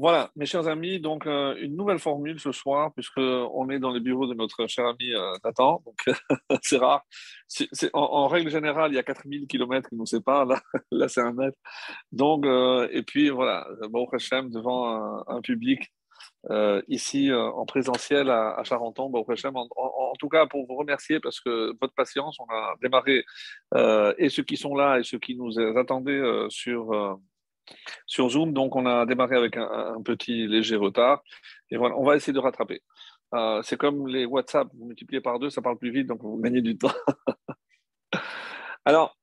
[0.00, 4.00] Voilà, mes chers amis, donc euh, une nouvelle formule ce soir, puisqu'on est dans les
[4.00, 5.98] bureaux de notre cher ami euh, Nathan, donc
[6.62, 7.04] c'est rare.
[7.92, 10.58] en, règle générale, il y a 4000 km qui nous séparent, là,
[10.90, 11.58] là c'est un mètre.
[12.12, 15.92] Donc, euh, et puis voilà, bon Hachem devant un, public
[16.88, 19.68] ici en présentiel à, Charenton, bon Hachem, en,
[20.18, 23.22] tout cas pour vous remercier parce que votre patience, on a démarré,
[24.16, 27.18] et ceux qui sont là et ceux qui nous attendaient sur
[28.06, 28.52] sur Zoom.
[28.52, 31.22] Donc, on a démarré avec un, petit léger retard.
[31.70, 32.82] Et voilà, on va essayer de rattraper.
[33.34, 36.36] Euh, c'est comme les WhatsApp, vous multipliez par deux, ça parle plus vite, donc vous
[36.38, 36.92] gagnez du temps.
[38.84, 39.16] Alors,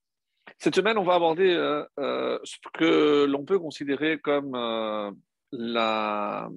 [0.59, 4.51] cette semaine, on va aborder euh, euh, ce que l'on peut considérer comme
[5.51, 6.49] la,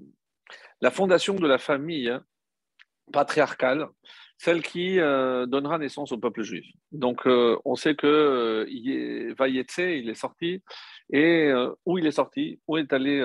[0.80, 2.24] la fondation de la famille hein,
[3.12, 3.88] patriarcale
[4.38, 6.64] celle qui donnera naissance au peuple juif.
[6.92, 8.66] Donc, on sait que
[9.36, 10.62] Vayetse, il est sorti,
[11.12, 11.52] et
[11.86, 13.18] où il est sorti, où est allé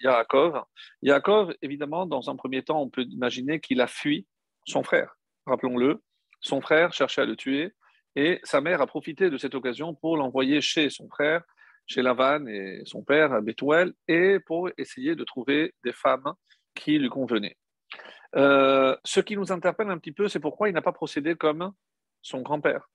[0.00, 0.64] Yaakov
[1.02, 4.26] Yaakov, évidemment, dans un premier temps, on peut imaginer qu'il a fui
[4.66, 5.16] son frère.
[5.46, 6.02] Rappelons-le,
[6.40, 7.72] son frère cherchait à le tuer,
[8.16, 11.42] et sa mère a profité de cette occasion pour l'envoyer chez son frère,
[11.86, 16.32] chez Lavan et son père, à Bethuel, et pour essayer de trouver des femmes
[16.74, 17.56] qui lui convenaient.
[18.34, 21.72] Euh, ce qui nous interpelle un petit peu, c'est pourquoi il n'a pas procédé comme
[22.22, 22.88] son grand-père.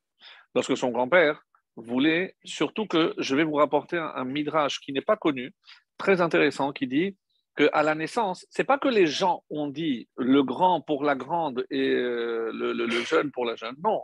[0.54, 1.42] Lorsque son grand-père
[1.76, 5.54] voulait surtout que je vais vous rapporter un, midrash qui n'est pas connu,
[5.98, 7.18] très intéressant, qui dit
[7.56, 11.66] qu'à la naissance, c'est pas que les gens ont dit le grand pour la grande
[11.70, 13.76] et euh, le, jeune pour la jeune.
[13.84, 14.04] Non,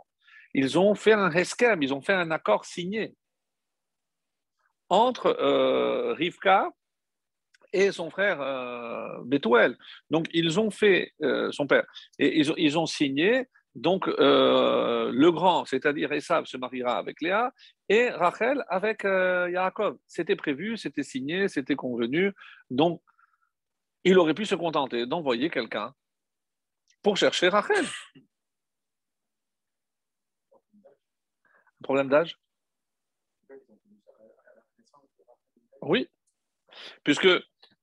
[0.54, 3.14] ils ont fait un rescam, ils ont fait un accord signé
[4.90, 6.70] entre euh, Rivka
[7.72, 9.76] et son frère euh, Bethuel.
[10.10, 11.84] Donc, ils ont fait, euh, son père,
[12.18, 13.46] et ils ils ont signé,
[13.78, 17.52] donc euh, le grand, c'est-à-dire Esav, se mariera avec Léa,
[17.88, 19.98] et Rachel avec euh, Yaakov.
[20.06, 22.32] C'était prévu, c'était signé, c'était convenu,
[22.70, 23.02] donc
[24.04, 25.94] il aurait pu se contenter d'envoyer quelqu'un
[27.02, 27.84] pour chercher Rachel.
[31.82, 32.36] Problème d'âge?
[35.80, 36.08] Oui,
[37.04, 37.28] puisque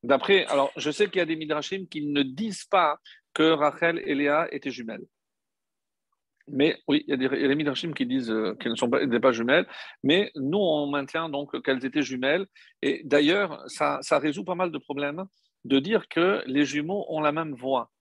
[0.05, 2.99] D'après, alors je sais qu'il y a des midrashim qui ne disent pas
[3.33, 5.05] que Rachel et Léa étaient jumelles.
[6.55, 9.67] Mais oui, il y a des, midrashim qui disent euh, qu'elles ne sont pas, jumelles,
[10.03, 12.47] mais nous, on maintient donc qu'elles étaient jumelles.
[12.81, 15.25] Et d'ailleurs, ça, résout pas mal de problèmes
[15.65, 17.91] de dire que les jumeaux ont la même voix.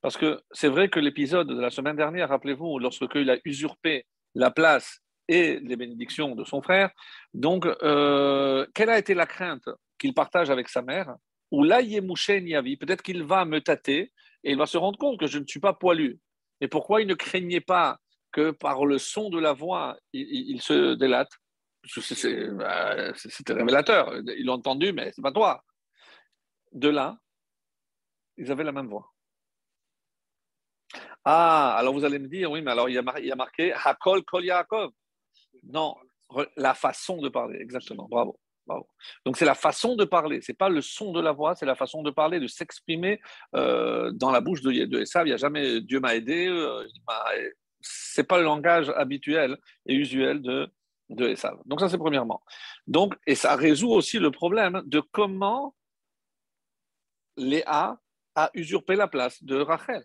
[0.00, 4.04] Parce que c'est vrai que l'épisode de la semaine dernière, rappelez-vous, lorsque il a usurpé
[4.34, 6.90] la place et les bénédictions de son frère,
[7.34, 11.14] donc euh, quelle a été la crainte qu'il partage avec sa mère,
[11.52, 15.26] ou là, Yavi, peut-être qu'il va me tâter et il va se rendre compte que
[15.26, 16.18] je ne suis pas poilu.
[16.60, 17.98] Et pourquoi il ne craignait pas
[18.32, 21.30] que par le son de la voix, il, se délate?
[22.52, 24.14] Bah, C'était révélateur.
[24.36, 25.64] Il l'a entendu, mais c'est pas toi.
[26.72, 27.18] De là,
[28.36, 29.12] ils avaient la même voix.
[31.24, 33.72] Ah, alors vous allez me dire, oui, mais alors il y a, il a marqué
[33.72, 34.92] Hakol Kol Yaakov.
[35.64, 35.96] Non,
[36.56, 38.06] la façon de parler, exactement.
[38.08, 38.38] Bravo.
[39.24, 41.74] Donc c'est la façon de parler, c'est pas le son de la voix, c'est la
[41.74, 43.20] façon de parler, de s'exprimer
[43.54, 45.04] euh, dans la bouche de, de.
[45.04, 46.46] Il n'y a jamais Dieu m'a aidé.
[46.48, 46.86] Euh,
[47.80, 50.68] c'est pas le langage habituel et usuel de
[51.08, 51.34] de.
[51.66, 52.42] Donc ça c'est premièrement.
[52.86, 55.74] Donc et ça résout aussi le problème de comment
[57.36, 57.98] Léa
[58.34, 60.04] a usurpé la place de Rachel.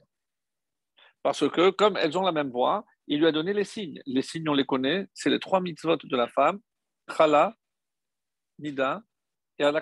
[1.22, 4.02] Parce que comme elles ont la même voix, il lui a donné les signes.
[4.06, 6.60] Les signes, on les connaît, c'est les trois mitzvot de la femme,
[7.16, 7.56] Chala,
[8.60, 9.02] Nida
[9.60, 9.82] et à la.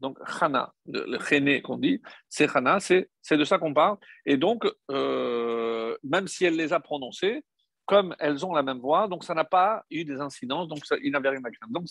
[0.00, 3.98] Donc, Chana, le Chéné qu'on dit, c'est Chana, c'est de ça qu'on parle.
[4.24, 7.44] Et donc, euh, même si elle les a prononcées,
[7.84, 10.96] comme elles ont la même voix, donc ça n'a pas eu des incidences, donc ça,
[11.02, 11.72] il n'avait rien à craindre.
[11.72, 11.86] Donc,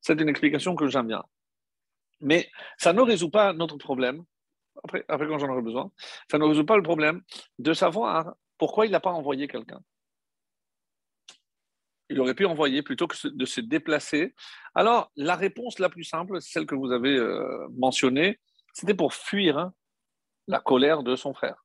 [0.00, 1.22] c'est une explication que j'aime bien.
[2.20, 4.22] Mais ça ne résout pas notre problème,
[4.84, 5.90] après, après quand j'en aurai besoin,
[6.30, 7.22] ça ne résout pas le problème
[7.58, 9.80] de savoir pourquoi il n'a pas envoyé quelqu'un
[12.08, 14.34] il aurait pu envoyer plutôt que de se déplacer.
[14.74, 18.38] Alors, la réponse la plus simple, celle que vous avez euh, mentionnée,
[18.72, 19.72] c'était pour fuir hein,
[20.46, 21.64] la colère de son frère.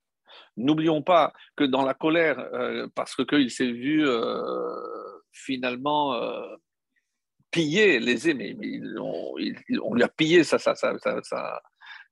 [0.57, 4.73] N'oublions pas que dans la colère, euh, parce qu'il s'est vu euh,
[5.31, 6.19] finalement
[7.51, 8.57] piller les aimés,
[8.97, 10.75] on, lui a pillé sa, sa,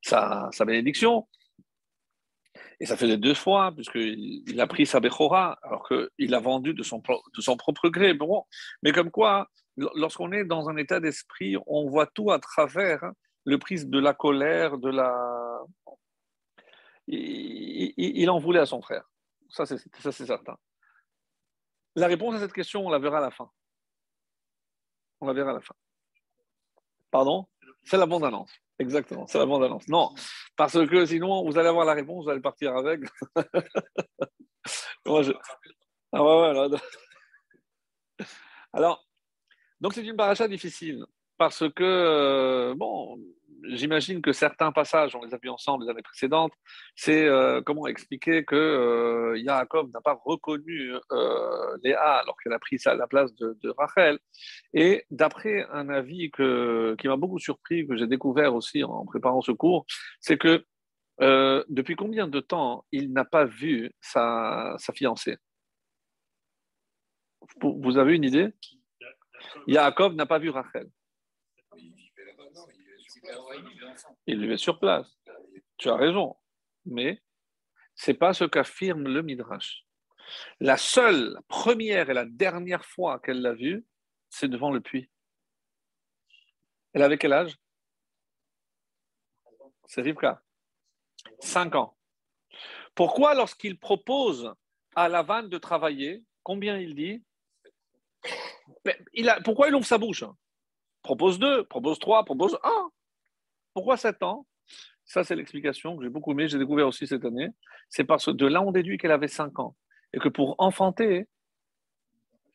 [0.01, 1.27] sa bénédiction,
[2.79, 6.83] et ça les deux fois, puisqu'il a pris sa Bechora, alors qu'il a vendu de
[6.83, 8.13] son, propre gré.
[8.13, 8.45] Bon,
[8.83, 9.49] mais comme quoi,
[9.95, 13.99] lorsqu'on est dans un état d'esprit, on voit tout à travers hein, le prisme de
[13.99, 15.59] la colère, de la.
[17.07, 19.03] Il, en voulait à son frère.
[19.49, 20.57] Ça, c'est certain.
[21.95, 23.49] La réponse à cette question, on la verra à la fin.
[25.19, 25.75] On la verra à la fin.
[27.11, 27.47] Pardon?
[27.83, 28.51] C'est la bande-annonce.
[28.79, 29.87] Exactement, c'est la bande-annonce.
[29.89, 30.13] Non,
[30.55, 33.01] parce que sinon, vous allez avoir la réponse, vous allez partir avec.
[36.13, 36.67] ah
[38.71, 39.05] Alors,
[39.81, 41.05] donc c'est une paracha difficile,
[41.37, 43.19] parce que, euh, bon,
[43.63, 46.53] j'imagine que certains passages, on les a vus ensemble les années précédentes,
[46.95, 52.59] c'est euh, comment expliquer que euh, Yaakov n'a pas reconnu euh, Léa alors qu'elle a
[52.59, 54.19] pris la place de, Rachel.
[54.73, 59.41] Et d'après un avis que, qui m'a beaucoup surpris, que j'ai découvert aussi en préparant
[59.41, 59.85] ce cours,
[60.19, 60.65] c'est que
[61.67, 65.37] depuis combien de temps il n'a pas vu sa fiancée?
[67.61, 68.53] Vous avez une idée?
[69.67, 70.87] Yaakov n'a pas vu Rachel.
[74.25, 75.17] Il vivait sur place.
[75.77, 76.35] Tu as raison.
[76.85, 77.21] Mais
[77.95, 79.85] ce n'est pas ce qu'affirme le Midrash.
[80.59, 83.85] La seule, première et la dernière fois qu'elle l'a vu,
[84.29, 85.09] c'est devant le puits.
[86.93, 87.57] Elle avait quel âge?
[89.85, 90.41] C'est Rivka.
[91.39, 91.97] Cinq ans.
[92.95, 94.53] Pourquoi, lorsqu'il propose
[94.95, 97.23] à la vanne de travailler, combien il dit?
[99.13, 100.23] Il a, Pourquoi il ouvre sa bouche?
[101.01, 102.88] Propose deux, propose trois, propose un.
[103.79, 104.45] Pourquoi 7 ans?
[105.05, 107.47] Ça, c'est l'explication que j'ai beaucoup aimé, j'ai découvert aussi cette année.
[107.87, 109.77] C'est parce que de là, on déduit qu'elle avait 5 ans.
[110.11, 111.29] Et que pour enfanter,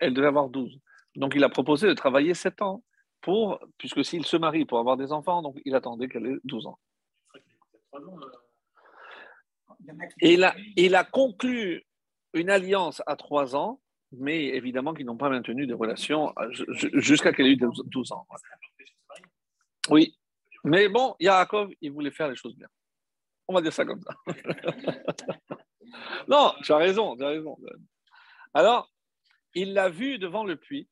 [0.00, 0.78] elle devait avoir 12.
[1.16, 2.84] Donc, il a proposé de travailler 7 ans,
[3.22, 6.66] pour, puisque s'il se marie pour avoir des enfants, donc il attendait qu'elle ait 12
[6.66, 6.78] ans.
[10.20, 11.86] Et il a, il a conclu
[12.34, 13.80] une alliance à 3 ans,
[14.12, 17.56] mais évidemment qu'ils n'ont pas maintenu des relations jusqu'à qu'elle ait eu
[17.86, 18.26] 12 ans.
[19.88, 20.18] Oui,
[20.64, 22.68] mais bon, Yaakov, il voulait faire les choses bien.
[23.46, 24.14] On va dire ça comme ça.
[26.28, 27.56] non, tu as raison, tu as raison.
[28.54, 28.90] Alors,
[29.54, 30.88] il l'a vu devant le puits.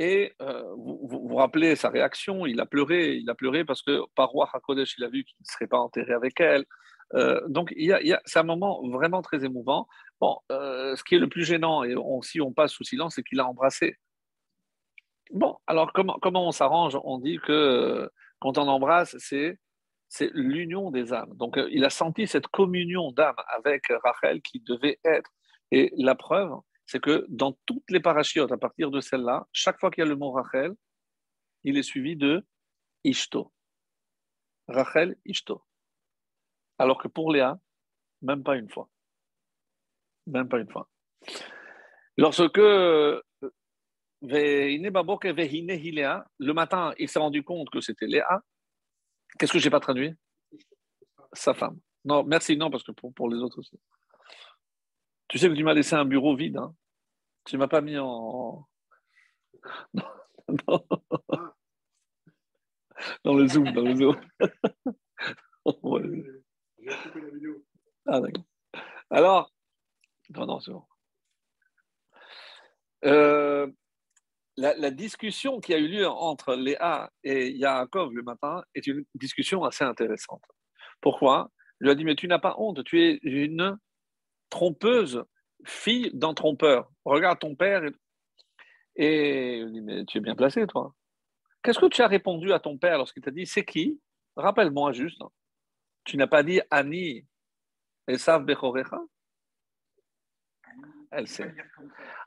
[0.00, 4.02] Et euh, vous, vous, rappelez sa réaction, il a pleuré, il a pleuré parce que
[4.14, 6.64] par roi Hakodesh, il a vu qu'il ne serait pas enterré avec elle.
[7.14, 9.88] Euh, donc, il y a, a c'est un moment vraiment très émouvant.
[10.20, 13.24] Bon, euh, ce qui est le plus gênant, et si on passe sous silence, c'est
[13.24, 13.96] qu'il a embrassé.
[15.32, 16.96] Bon, alors comment, comment on s'arrange?
[17.02, 18.08] On dit que
[18.40, 19.58] quand on embrasse, c'est
[20.32, 21.34] l'union des âmes.
[21.34, 25.30] Donc, euh, il a senti cette communion d'âme avec Rachel qui devait être.
[25.70, 26.52] Et la preuve,
[26.86, 30.08] c'est que dans toutes les parachiotes, à partir de celle-là, chaque fois qu'il y a
[30.08, 30.72] le mot Rachel,
[31.64, 32.44] il est suivi de
[33.04, 33.52] Ishto.
[34.68, 35.62] Rachel, Ishto.
[36.78, 37.58] Alors que pour Léa,
[38.22, 38.88] même pas une fois.
[40.26, 40.88] Même pas une fois.
[42.16, 42.60] Lorsque
[46.38, 48.42] le matin, il s'est rendu compte que c'était Léa.
[49.38, 50.14] Qu'est-ce que je n'ai pas traduit?
[51.32, 51.78] Sa femme.
[52.04, 53.78] Non, merci, non, parce que pour, les autres aussi.
[55.28, 56.56] Tu sais que tu m'as laissé un bureau vide.
[56.56, 56.74] Hein
[57.44, 58.66] tu ne m'as pas mis en.
[60.66, 60.82] Non,
[63.22, 64.18] Dans le zoom, dans le zoom.
[68.06, 68.44] ah, d'accord.
[69.10, 69.52] Alors,
[70.30, 70.84] non, non, c'est bon.
[73.04, 73.70] Euh,
[74.58, 79.64] la, discussion qui a eu lieu entre Léa et Yaakov le matin est une discussion
[79.64, 80.42] assez intéressante.
[81.00, 81.50] Pourquoi?
[81.80, 83.78] Je lui ai dit, mais tu n'as pas honte, tu es une
[84.50, 85.24] trompeuse,
[85.64, 86.90] fille d'un trompeur.
[87.04, 87.82] Regarde ton père.
[88.96, 90.92] Et, je lui dit, mais tu es bien placé, toi.
[91.62, 94.00] Qu'est-ce que tu as répondu à ton père lorsqu'il t'a dit, c'est qui?
[94.36, 95.22] Rappelle-moi juste.
[96.04, 97.26] Tu n'as pas dit Annie
[98.08, 98.98] et Sav Bechorecha?
[101.10, 101.54] Elle sait.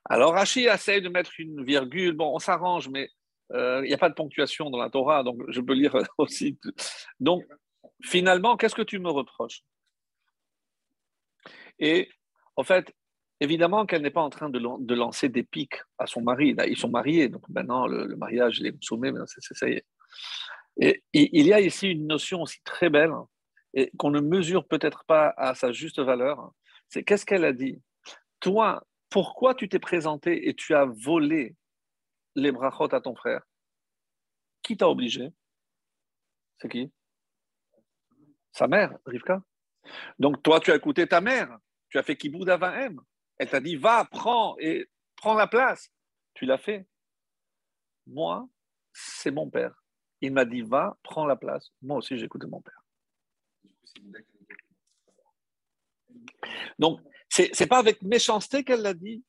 [0.05, 2.13] Alors Rachi essaie de mettre une virgule.
[2.13, 3.09] Bon, on s'arrange, mais
[3.53, 6.57] euh, il n'y a pas de ponctuation dans la Torah, donc je peux lire aussi.
[7.19, 7.43] Donc,
[8.03, 9.63] finalement, qu'est-ce que tu me reproches?
[11.79, 12.09] Et
[12.55, 12.93] en fait,
[13.39, 16.55] évidemment qu'elle n'est pas en train de, lancer des pics à son mari.
[16.67, 19.85] ils sont mariés, donc maintenant le, mariage, il est soumis, mais c'est ça y est.
[20.77, 23.11] Et, il y a ici une notion aussi très belle
[23.73, 26.51] et qu'on ne mesure peut-être pas à sa juste valeur.
[26.87, 27.81] C'est qu'est-ce qu'elle a dit?
[28.41, 31.55] Toi, pourquoi tu t'es présenté et tu as volé
[32.35, 33.43] les brachot à ton frère?
[34.63, 35.31] Qui t'a obligé?
[36.59, 36.91] C'est qui?
[38.51, 39.41] Sa mère, Rivka.
[40.19, 41.57] Donc toi, tu as écouté ta mère.
[41.89, 43.01] Tu as fait kiboud m.
[43.37, 45.91] Elle t'a dit, va, prends et prends la place.
[46.33, 46.87] Tu l'as fait.
[48.07, 48.47] Moi,
[48.93, 49.83] c'est mon père.
[50.21, 51.71] Il m'a dit, va, prends la place.
[51.81, 52.83] Moi aussi, j'ai écouté mon père.
[56.79, 59.23] Donc, c'est pas avec méchanceté qu'elle l'a dit,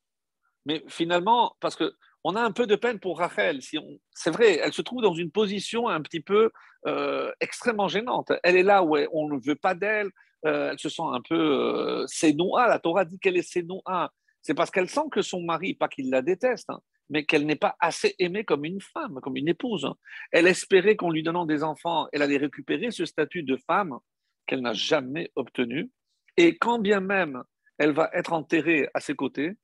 [0.66, 1.94] mais finalement, parce que
[2.24, 3.62] on a un peu de peine pour Rachel.
[3.62, 3.78] Si
[4.14, 6.50] c'est vrai, elle se trouve dans une position un petit peu
[6.86, 8.32] euh, extrêmement gênante.
[8.44, 10.10] Elle est là où on ne veut pas d'elle.
[10.44, 14.12] Euh, elle se sent un peu euh, La Torah dit qu'elle est Sénoa.
[14.40, 16.80] C'est parce qu'elle sent que son mari, pas qu'il la déteste, hein,
[17.10, 19.88] mais qu'elle n'est pas assez aimée comme une femme, comme une épouse.
[20.32, 23.98] Elle espérait qu'en lui donnant des enfants, elle allait récupérer ce statut de femme
[24.46, 25.90] qu'elle n'a jamais obtenu.
[26.36, 27.44] Et quand bien même
[27.82, 29.56] elle va être enterrée à ses côtés,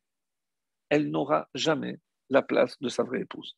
[0.88, 3.56] elle n'aura jamais la place de sa vraie épouse.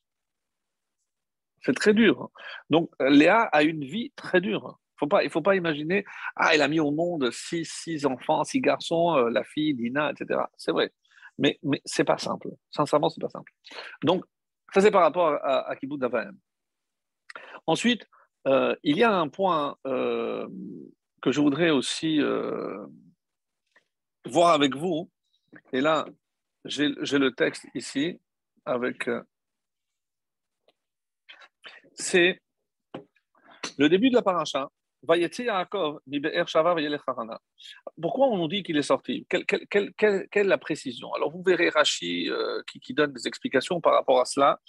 [1.63, 2.29] C'est très dur.
[2.69, 4.79] Donc Léa a une vie très dure.
[5.01, 8.61] Il ne faut pas imaginer, ah, elle a mis au monde six, six enfants, six
[8.61, 10.41] garçons, euh, la fille, Dina, etc.
[10.57, 10.91] C'est vrai.
[11.39, 12.49] Mais, mais ce n'est pas simple.
[12.69, 13.51] Sincèrement, ce n'est pas simple.
[14.03, 14.23] Donc,
[14.75, 16.05] ça, c'est par rapport à, à Kibbutz
[17.65, 18.07] Ensuite,
[18.47, 20.47] euh, il y a un point euh,
[21.23, 22.19] que je voudrais aussi
[24.25, 25.09] voir avec vous.
[25.73, 26.05] Et là,
[26.65, 28.19] j'ai le texte ici
[28.65, 29.09] avec.
[31.93, 32.41] c'est
[33.77, 34.69] le début de la paracha.
[37.99, 39.25] Pourquoi on nous dit qu'il est sorti?
[39.27, 41.11] Quelle, est la précision?
[41.13, 44.59] Alors vous verrez Rashi euh, qui, donne des explications par rapport à cela.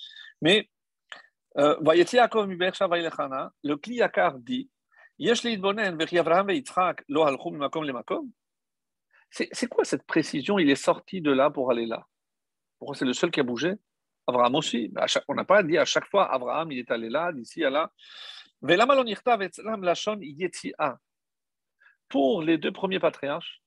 [0.40, 0.70] Mais
[1.58, 1.76] euh,
[3.62, 4.70] le Kliyakar dit
[9.32, 10.58] c'est quoi cette précision?
[10.58, 12.06] Il est sorti de là pour aller là.
[12.78, 13.74] Pourquoi c'est le seul qui a bougé?
[14.26, 14.92] Abraham aussi.
[15.28, 17.90] On n'a pas dit à chaque fois Abraham, il est allé là, d'ici à là.
[22.08, 23.62] Pour les deux premiers patriarches,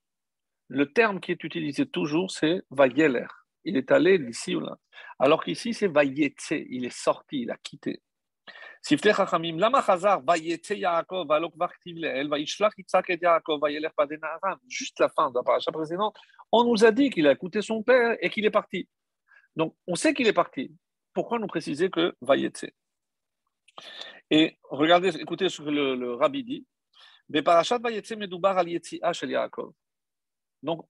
[0.67, 3.27] le terme qui est utilisé toujours, c'est Vayeler.
[3.65, 4.77] Il est allé d'ici ou là.
[5.19, 6.53] Alors qu'ici, c'est Vayetse.
[6.69, 8.01] Il est sorti, il a quitté.
[8.88, 9.06] Juste
[15.00, 16.15] la fin de la paracha précédente,
[16.51, 18.88] on nous a dit qu'il a écouté son père et qu'il est parti.
[19.56, 20.72] Donc, on sait qu'il est parti.
[21.13, 22.65] Pourquoi nous préciser que Vayetse
[24.32, 26.65] et regardez, écoutez ce que le, rabbi dit.
[30.63, 30.86] Donc,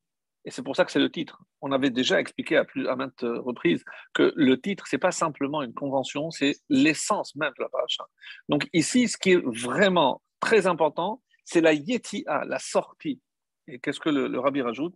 [0.46, 1.42] et c'est pour ça que c'est le titre.
[1.62, 3.84] On avait déjà expliqué à, plus, à maintes reprises
[4.14, 8.06] que le titre, c'est pas simplement une convention, c'est l'essence même de la paracha.
[8.48, 13.20] Donc ici, ce qui est vraiment très important, c'est la yetia, la sortie.
[13.68, 14.96] Et qu'est-ce que le, le rabbi rajoute?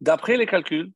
[0.00, 0.92] D'après les calculs,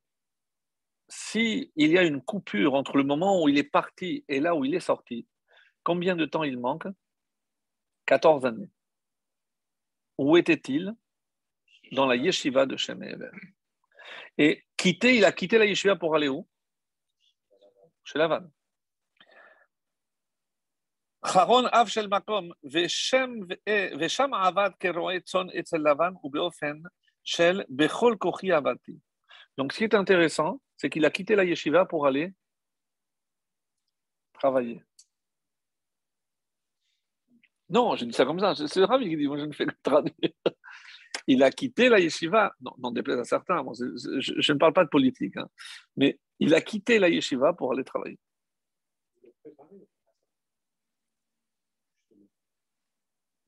[1.09, 4.65] s'il y a une coupure entre le moment où il est parti et là où
[4.65, 5.27] il est sorti,
[5.85, 6.87] combien de temps il manque?
[8.07, 8.71] 14 années.
[10.19, 10.95] Où était-il?
[11.93, 13.31] Dans la yeshiva de Shemever.
[14.39, 16.49] Et quitté, il a quitté la yeshiva pour aller où?
[18.05, 18.51] Chez Lavan.
[29.57, 32.33] Donc ce qui est intéressant, c'est qu'il a quitté la yeshiva pour aller
[34.35, 34.85] travailler.
[37.69, 38.55] Non, je dis ça comme ça.
[38.55, 40.15] C'est le qui dit, moi je ne fais que traduire.
[41.27, 45.37] Il a quitté la yeshiva, non, déplaise à certains, je, ne parle pas de politique,
[45.37, 45.49] hein.
[45.97, 48.19] mais il a quitté la yeshiva pour aller travailler.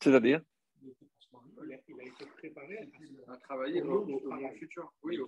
[0.02, 0.40] C'est-à-dire?
[1.88, 2.78] Il a été préparé
[3.28, 4.92] à travailler dans le futur.
[5.02, 5.18] Oui,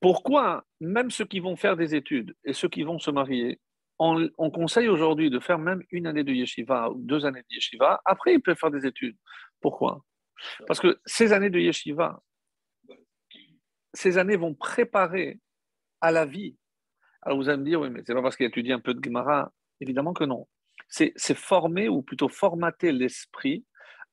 [0.00, 3.60] pourquoi même ceux qui vont faire des études et ceux qui vont se marier,
[3.98, 8.00] on, conseille aujourd'hui de faire même une année de yeshiva ou deux années de yeshiva.
[8.04, 9.16] Après, ils peuvent faire des études.
[9.60, 10.04] Pourquoi?
[10.66, 12.22] Parce que ces années de yeshiva,
[13.94, 15.40] ces années vont préparer
[16.00, 16.56] à la vie.
[17.22, 18.92] Alors vous allez me dire, oui, mais c'est pas parce qu'il a étudié un peu
[18.92, 19.52] de Gemara.
[19.80, 20.46] Évidemment que non.
[20.88, 23.64] C'est former ou plutôt formater l'esprit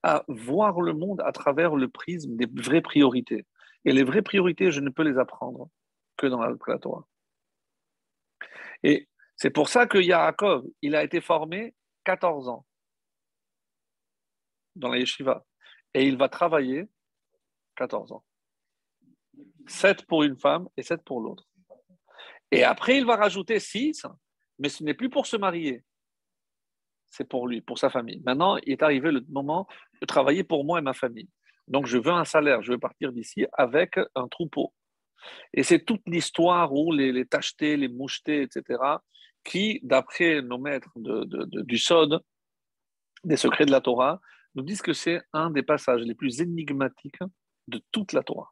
[0.02, 3.46] à voir le monde à travers le prisme des vraies priorités.
[3.86, 5.70] Et les vraies priorités, je ne peux les apprendre
[6.18, 7.06] que dans la Torah.
[8.82, 9.08] Et
[9.44, 12.66] c'est pour ça que Yaakov, il a été formé 14 ans
[14.74, 15.44] dans la yeshiva.
[15.94, 16.88] Et il va travailler
[17.76, 18.24] 14 ans.
[19.68, 21.46] 7 pour une femme et 7 pour l'autre.
[22.52, 24.06] Et après, il va rajouter 6,
[24.60, 25.84] mais ce n'est plus pour se marier.
[27.10, 28.22] C'est pour lui, pour sa famille.
[28.26, 29.68] Maintenant, il est arrivé le moment
[30.00, 31.28] de travailler pour moi et ma famille.
[31.68, 34.74] Donc, je veux un salaire, je veux partir d'ici avec un troupeau.
[35.54, 38.80] Et c'est toute l'histoire où les, les tachetés, les mouchetés, etc.,
[39.44, 42.22] qui, d'après nos maîtres du Sod,
[43.24, 44.20] des secrets de la Torah,
[44.56, 47.20] nous disent que c'est un des passages les plus énigmatiques
[47.68, 48.52] de toute la Torah.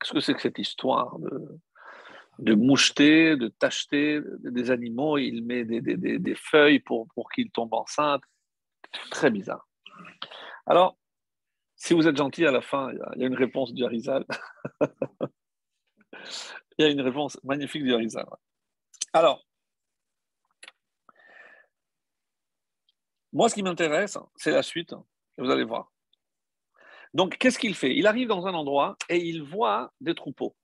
[0.00, 1.58] Qu'est-ce que c'est que cette histoire de,
[2.38, 5.18] de moucheter, de tacheter des animaux?
[5.18, 8.22] Il met des, feuilles pour, pour qu'ils tombent enceintes.
[9.10, 9.68] Très bizarre.
[10.66, 10.96] Alors,
[11.76, 14.24] si vous êtes gentil, à la fin, il y a une réponse du Harizal.
[16.78, 18.26] il y a une réponse magnifique du Harizal.
[19.12, 19.44] Alors,
[23.36, 24.94] moi, ce qui m'intéresse, c'est la suite.
[25.36, 25.92] Vous allez voir.
[27.12, 27.94] Donc, qu'est-ce qu'il fait?
[27.94, 30.56] Il arrive dans un endroit et il voit des troupeaux.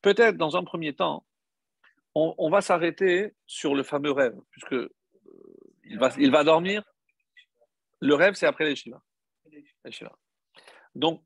[0.00, 1.26] Peut-être dans un premier temps,
[2.14, 4.90] on, va s'arrêter sur le fameux rêve, puisque euh,
[5.84, 5.98] il,
[6.30, 6.82] va, dormir.
[8.00, 9.02] Le rêve, c'est après l'Eshiva.
[10.94, 11.22] Donc,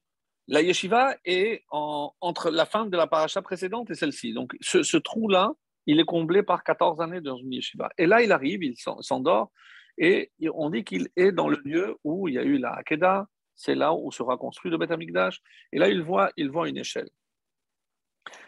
[0.49, 4.33] la yeshiva est entre la fin de la paracha précédente et celle-ci.
[4.33, 5.53] Donc, ce, trou-là,
[5.87, 7.91] il est comblé par 14 années dans une yeshiva.
[7.99, 9.51] Et là, il arrive, il s'endort,
[9.99, 13.27] et on dit qu'il est dans le lieu où il y a eu la Hakeda,
[13.55, 15.41] c'est là où sera construit le Beth Amikdash.
[15.73, 17.09] Et là, il voit, il voit une échelle.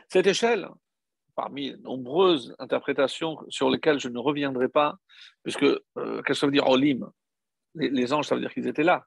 [0.09, 0.69] Cette échelle,
[1.35, 4.97] parmi les nombreuses interprétations sur lesquelles je ne reviendrai pas,
[5.43, 7.11] puisque euh, qu'est-ce que ça veut dire Olim?
[7.75, 9.05] Les, les anges, ça veut dire qu'ils étaient là.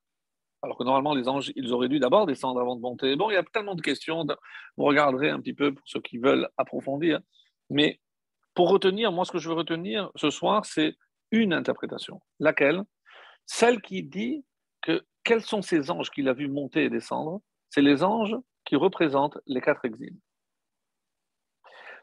[0.62, 3.16] Alors que normalement, les anges, ils auraient dû d'abord descendre avant de monter.
[3.16, 4.26] Bon, il y a tellement de questions,
[4.76, 7.20] vous regarderez un petit peu pour ceux qui veulent approfondir.
[7.70, 8.00] Mais
[8.58, 10.96] pour retenir, moi, ce que je veux retenir ce soir, c'est
[11.30, 12.24] une interprétation.
[12.40, 12.82] Laquelle?
[13.46, 14.44] Celle qui dit
[14.82, 17.44] que quels sont ces anges qu'il a vus monter et descendre?
[17.70, 18.36] C'est les anges
[18.66, 20.18] qui représentent les quatre exils.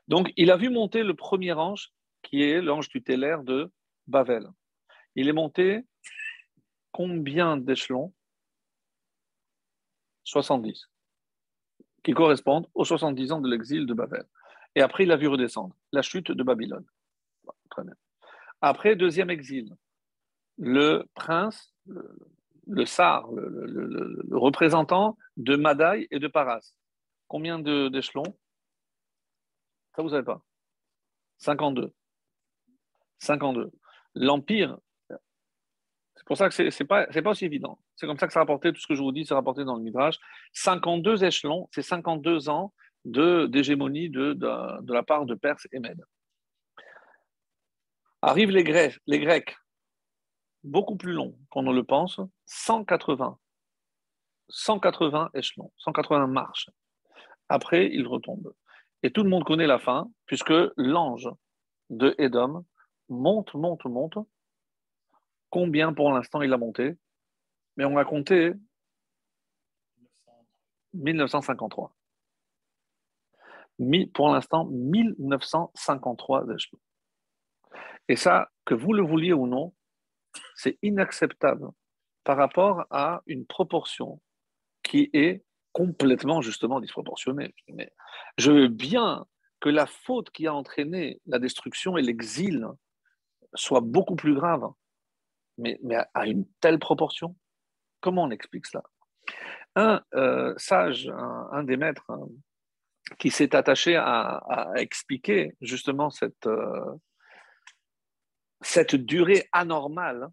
[0.06, 1.92] Donc, il a vu monter le premier ange,
[2.22, 3.72] qui est l'ange tutélaire de
[4.06, 4.46] Bavel.
[5.16, 5.84] Il est monté
[6.92, 8.14] combien d'échelons?
[10.22, 10.88] 70,
[12.04, 14.24] qui correspondent aux 70 ans de l'exil de Babel.
[14.74, 16.84] Et après, il a vu redescendre la chute de Babylone.
[18.60, 19.76] Après, deuxième exil,
[20.58, 22.16] le prince, le,
[22.66, 22.84] le
[23.66, 26.74] le, représentant de Madaï et de Paras.
[27.28, 28.36] Combien d'échelons?
[29.94, 30.42] Ça, vous savez pas
[31.38, 31.92] 52.
[33.18, 33.70] 52.
[34.14, 34.78] L'empire
[36.16, 37.78] c'est pour ça que ce n'est pas, pas aussi évident.
[37.96, 39.76] C'est comme ça que ça rapporté, tout ce que je vous dis, c'est rapporté dans
[39.76, 40.18] le Midrash.
[40.54, 42.72] 52 échelons, c'est 52 ans
[43.04, 44.36] d'hégémonie de,
[44.92, 46.04] la part de Perse et Mède.
[48.22, 49.56] Arrivent les Grecs,
[50.62, 53.38] beaucoup plus longs qu'on ne le pense, 180.
[54.48, 56.70] 180 échelons, 180 marches.
[57.48, 58.54] Après, ils retombent.
[59.02, 61.28] Et tout le monde connaît la fin, puisque l'ange
[61.90, 62.64] de Édom
[63.08, 64.18] monte, monte, monte,
[65.50, 66.96] combien pour l'instant il a monté,
[67.76, 68.52] mais on a compté
[70.94, 71.94] 1953.
[74.12, 76.80] Pour l'instant, 1953 échelons.
[78.08, 79.74] Et ça, que vous le vouliez ou non,
[80.54, 81.68] c'est inacceptable
[82.22, 84.20] par rapport à une proportion
[84.82, 87.54] qui est complètement justement disproportionnée.
[88.38, 89.26] Je veux bien
[89.60, 92.66] que la faute qui a entraîné la destruction et l'exil
[93.54, 94.64] soit beaucoup plus grave
[95.58, 95.78] mais,
[96.14, 97.36] à une telle proportion
[98.04, 98.82] Comment on explique cela?
[99.76, 102.20] Un euh, sage, un, des maîtres, hein,
[103.18, 106.94] qui s'est attaché à, expliquer justement cette, euh,
[108.60, 110.28] cette durée anormale,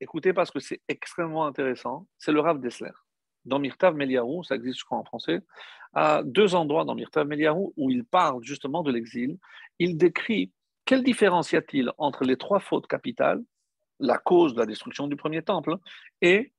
[0.00, 2.92] écoutez parce que c'est extrêmement intéressant, c'est le Rav Dessler.
[3.44, 5.40] Dans Myrtav Meliarou, ça existe je crois en français,
[5.92, 9.38] à deux endroits dans Myrtav Meliarou où il parle justement de l'exil,
[9.78, 10.52] il décrit
[10.84, 13.42] quelle différence y a-t-il entre les trois fautes capitales
[14.00, 15.76] la cause de la destruction du premier temple,
[16.20, 16.52] et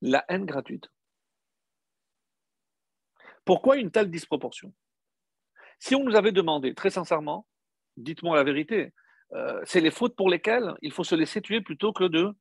[0.00, 0.88] la haine gratuite.
[3.48, 4.74] Pourquoi une telle disproportion?
[5.78, 7.46] Si on nous avait demandé, très sincèrement,
[7.96, 8.92] dites-moi la vérité,
[9.32, 12.36] euh, c'est les fautes pour lesquelles il faut se laisser tuer plutôt que de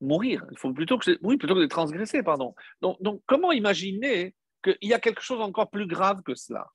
[0.00, 0.46] mourir.
[0.50, 2.54] Il faut plutôt que, oui, plutôt que de transgresser, pardon.
[2.80, 6.72] Donc, comment imaginer qu'il y a quelque chose encore plus grave que cela?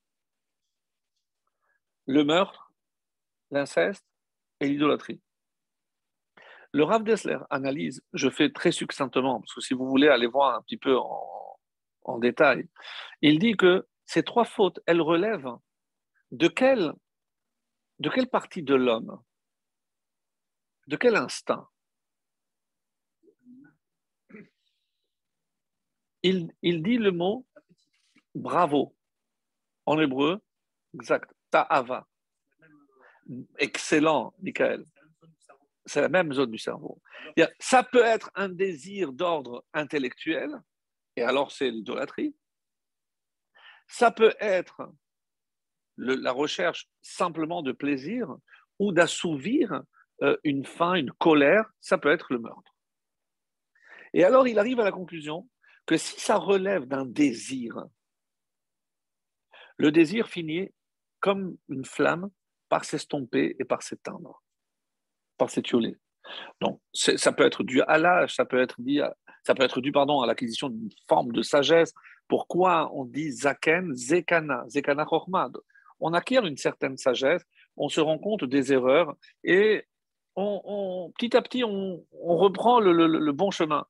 [2.05, 2.71] Le meurtre,
[3.49, 4.05] l'inceste
[4.59, 5.21] et l'idolâtrie.
[6.71, 10.55] Le Rav Dessler analyse, je fais très succinctement, parce que si vous voulez aller voir
[10.55, 11.39] un petit peu en,
[12.17, 12.67] détail,
[13.21, 15.55] il dit que ces trois fautes, elles relèvent
[16.31, 16.93] de quelle,
[17.99, 19.21] de quelle partie de l'homme?
[20.87, 21.67] De quel instinct?
[26.23, 27.45] Il, il, dit le mot
[28.35, 28.95] bravo.
[29.85, 30.41] En hébreu,
[30.93, 32.07] exact, ta'ava.
[33.57, 34.83] Excellent, Michael
[35.89, 37.01] c'est la même zone du cerveau.
[37.59, 40.61] Ça peut être un désir d'ordre intellectuel,
[41.19, 42.34] et alors c'est l'idolâtrie.
[43.88, 44.89] Ça peut être
[45.97, 48.34] la recherche simplement de plaisir
[48.79, 49.82] ou d'assouvir
[50.21, 52.73] euh, une faim, une colère, ça peut être le meurtre.
[54.13, 55.49] Et alors il arrive à la conclusion
[55.86, 57.75] que si ça relève d'un désir,
[59.77, 60.69] le désir finit
[61.19, 62.29] comme une flamme
[62.69, 64.41] par s'estomper et par s'éteindre
[65.38, 65.71] par cette
[66.62, 69.82] Donc, ça peut être dû à l'âge, ça peut être dû, à, ça peut être
[69.82, 71.93] dû pardon, à l'acquisition d'une forme de sagesse.
[72.28, 75.58] Pourquoi on dit zaken, zekana, zekana chormad
[75.99, 77.43] On acquiert une certaine sagesse,
[77.78, 79.86] on se rend compte des erreurs et
[81.17, 83.86] petit à petit, on, reprend le, bon chemin.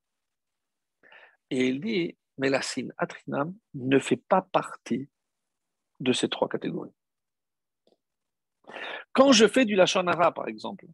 [1.50, 5.10] Et il dit, mais la sin atrinam ne fait pas partie
[6.00, 6.94] de ces trois catégories.
[9.14, 10.86] Quand je fais du lachonara, par exemple,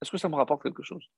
[0.00, 1.08] est-ce que ça me rapporte quelque chose?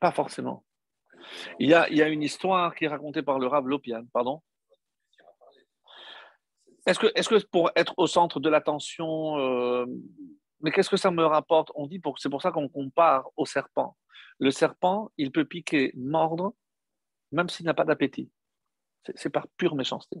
[0.00, 0.64] Pas forcément.
[1.58, 4.42] Il y, a, une histoire qui est racontée par le Rav Lopian, pardon
[6.86, 9.86] Est-ce que, pour être au centre de l'attention, euh,
[10.60, 11.72] mais qu'est-ce que ça me rapporte?
[11.74, 13.96] On dit, c'est pour ça qu'on compare au serpent.
[14.38, 16.54] Le serpent, il peut piquer, mordre,
[17.32, 18.30] même s'il n'a pas d'appétit.
[19.14, 20.18] C'est par pure méchanceté.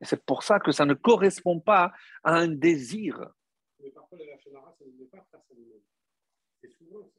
[0.00, 1.92] Et c'est pour ça que ça ne correspond pas
[2.24, 3.18] à un désir.
[3.80, 5.42] Mais parfois, la ça ne pas faire ça
[6.60, 7.10] C'est souvent,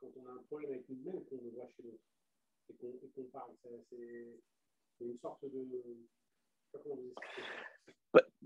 [0.00, 2.02] quand on a un problème avec nous-mêmes qu'on le voit chez l'autre
[2.70, 2.74] et
[3.14, 3.52] qu'on parle.
[3.60, 5.66] C'est une sorte de.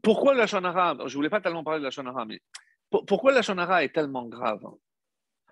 [0.02, 0.96] Pourquoi la Shonara?
[1.00, 2.40] Je ne voulais pas tellement parler de la Shonara, mais
[2.90, 4.64] pourquoi la Shonara est tellement grave?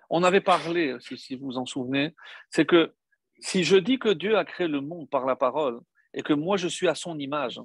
[0.09, 2.13] On avait parlé, si vous vous en souvenez,
[2.49, 2.93] c'est que
[3.39, 5.79] si je dis que Dieu a créé le monde par la parole
[6.13, 7.59] et que moi je suis à son image,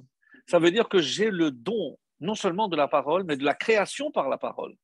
[0.47, 3.53] ça veut dire que j'ai le don non seulement de la parole, mais de la
[3.53, 4.75] création par la parole.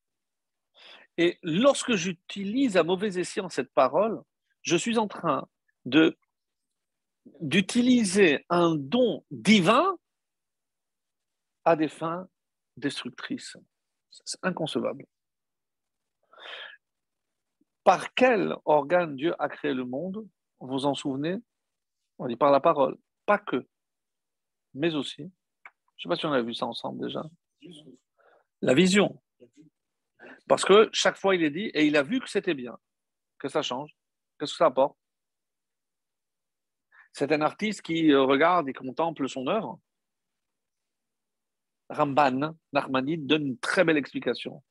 [1.17, 4.21] Et lorsque j'utilise à mauvais escient cette parole,
[4.61, 5.47] je suis en train
[5.85, 6.17] de
[7.39, 9.97] d'utiliser un don divin
[11.63, 12.27] à des fins
[12.75, 13.55] destructrices.
[14.09, 15.05] C'est inconcevable.
[17.83, 20.27] Par quel organe Dieu a créé le monde
[20.59, 21.37] Vous vous en souvenez?
[22.19, 22.97] On dit par la parole.
[23.25, 23.65] Pas que,
[24.73, 25.23] mais aussi.
[25.23, 27.23] Je ne sais pas si on a vu ça ensemble déjà.
[28.61, 29.21] La vision.
[30.47, 32.77] Parce que chaque fois, il est dit, et il a vu que c'était bien,
[33.39, 33.91] que ça change.
[34.37, 34.97] Qu'est-ce que ça apporte?
[37.13, 39.79] C'est un artiste qui euh, regarde et contemple son œuvre.
[41.89, 44.63] Ramban, Narmanide, donne une très belle explication.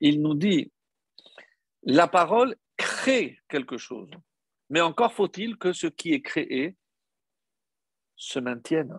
[0.00, 0.72] Il nous dit,
[1.82, 4.10] la parole crée quelque chose,
[4.70, 6.76] mais encore faut-il que ce qui est créé
[8.16, 8.98] se maintienne.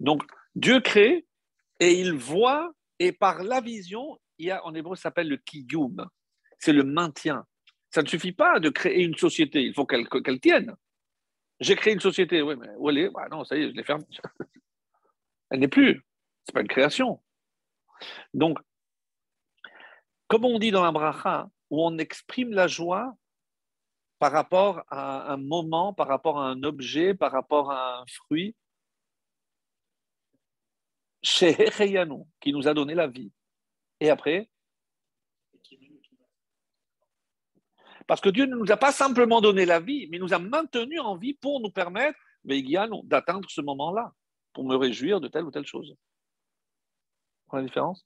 [0.00, 0.22] Donc,
[0.54, 1.26] Dieu crée
[1.80, 5.36] et il voit et par la vision, il y a, en hébreu, ça s'appelle le
[5.36, 6.08] kiyum.
[6.60, 7.44] C'est le maintien.
[7.90, 10.76] Ça ne suffit pas de créer une société, il faut qu'elle tienne.
[11.58, 13.10] J'ai créé une société, oui, mais où elle est?
[13.10, 14.04] Bah Non, ça y est, je l'ai fermée.
[15.50, 15.94] elle n'est plus.
[15.94, 17.20] Ce n'est pas une création.
[18.34, 18.58] Donc,
[20.28, 23.16] comme on dit dans la bracha, où on exprime la joie
[24.20, 28.54] par rapport à un moment, par rapport à un objet, par rapport à un fruit,
[31.22, 31.56] chez
[32.40, 33.32] qui nous a donné la vie.
[34.00, 34.50] Et après
[38.06, 40.98] Parce que Dieu ne nous a pas simplement donné la vie, mais nous a maintenu
[40.98, 44.12] en vie pour nous permettre d'atteindre ce moment-là,
[44.52, 45.94] pour me réjouir de telle ou telle chose.
[47.46, 48.04] Vous la différence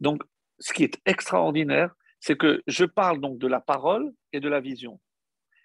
[0.00, 0.22] Donc,
[0.58, 4.60] ce qui est extraordinaire, c'est que je parle donc de la parole et de la
[4.60, 5.00] vision.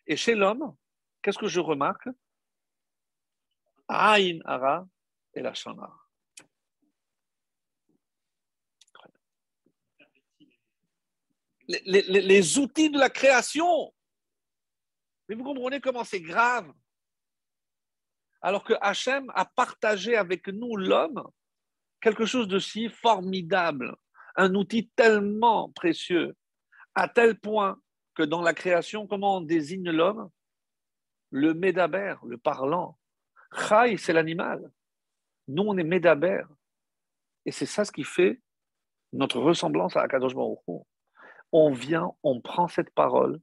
[0.06, 0.76] Et chez l'homme,
[1.22, 2.08] qu'est-ce que je remarque?
[3.88, 4.88] Aïn Ara
[5.34, 5.90] et la Shana.
[11.86, 13.94] Les, outils de la création.
[15.28, 16.72] Mais vous comprenez comment c'est grave?
[18.42, 21.24] Alors que Hachem a partagé avec nous, l'homme,
[22.02, 23.96] quelque chose de si formidable,
[24.36, 26.36] un outil tellement précieux,
[26.94, 27.80] à tel point
[28.16, 30.30] que dans la création, comment on désigne l'homme?
[31.32, 33.00] Le médaber, le parlant.
[33.56, 34.72] Chai, c'est l'animal.
[35.48, 36.44] Nous, on est médaber.
[37.46, 38.40] Et c'est ça ce qui fait
[39.14, 40.60] notre ressemblance à Akadosh Baruch
[41.54, 43.40] on vient, on prend cette parole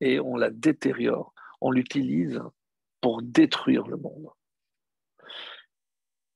[0.00, 2.42] et on la détériore, on l'utilise
[3.00, 4.30] pour détruire le monde.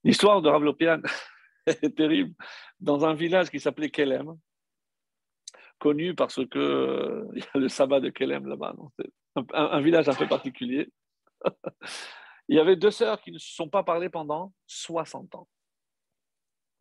[0.04, 1.00] L'histoire de Ravlopian
[1.66, 2.34] est terrible.
[2.78, 4.38] Dans un village qui s'appelait Kelem,
[5.78, 8.74] connu parce que euh, il y a le sabbat de Kelem là-bas,
[9.54, 10.92] un, village un peu particulier.
[12.48, 15.48] il y avait deux sœurs qui ne se sont pas parlé pendant 60 ans.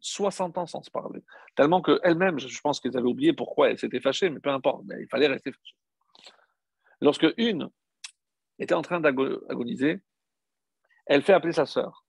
[0.07, 1.21] 60 ans sans se parler.
[1.55, 4.95] Tellement qu'elles-mêmes, je pense qu'elles avaient oublié pourquoi elles s'étaient fâchées, mais peu importe, mais
[5.01, 5.75] il fallait rester fâchées.
[7.01, 7.69] Lorsque une
[8.59, 10.01] était en train d'agoniser,
[11.05, 12.05] elle fait appeler sa sœur.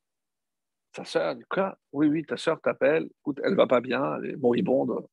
[0.97, 1.79] Sa sœur dit Quoi?
[1.93, 5.07] Oui, oui, ta sœur t'appelle, écoute, elle va pas bien, elle est moribonde.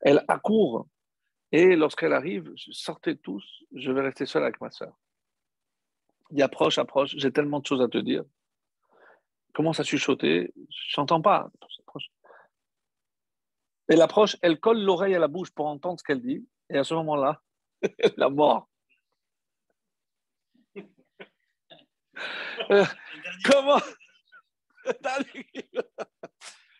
[0.00, 0.86] Elle accourt,
[1.52, 4.98] et lorsqu'elle arrive, sortez tous, je vais rester seule avec ma sœur.
[6.30, 8.24] Il approche, approche, j'ai tellement de choses à te dire
[9.54, 11.50] commence à chuchoter, je n'entends pas.
[13.88, 16.84] Elle approche, elle colle l'oreille à la bouche pour entendre ce qu'elle dit, et à
[16.84, 17.40] ce moment-là,
[18.16, 18.68] la mort.
[22.70, 22.84] Euh,
[23.44, 23.80] comment?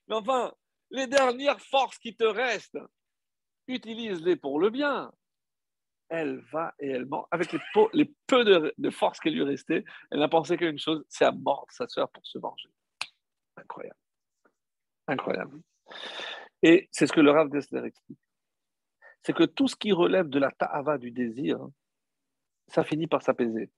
[0.06, 0.54] Mais enfin,
[0.90, 2.78] les dernières forces qui te restent,
[3.66, 5.12] utilise-les pour le bien.
[6.08, 7.26] Elle va et elle ment.
[7.30, 7.60] Avec les,
[8.26, 11.70] peu de, force qui lui restait, elle n'a pensé qu'à une chose, c'est à mordre
[11.70, 12.68] sa sœur pour se venger.
[13.56, 13.98] Incroyable.
[15.06, 15.60] Incroyable.
[16.62, 18.18] Et c'est ce que le Rav Dessler explique.
[19.22, 21.58] C'est que tout ce qui relève de la ta'ava, du désir,
[22.68, 23.70] ça finit par s'apaiser.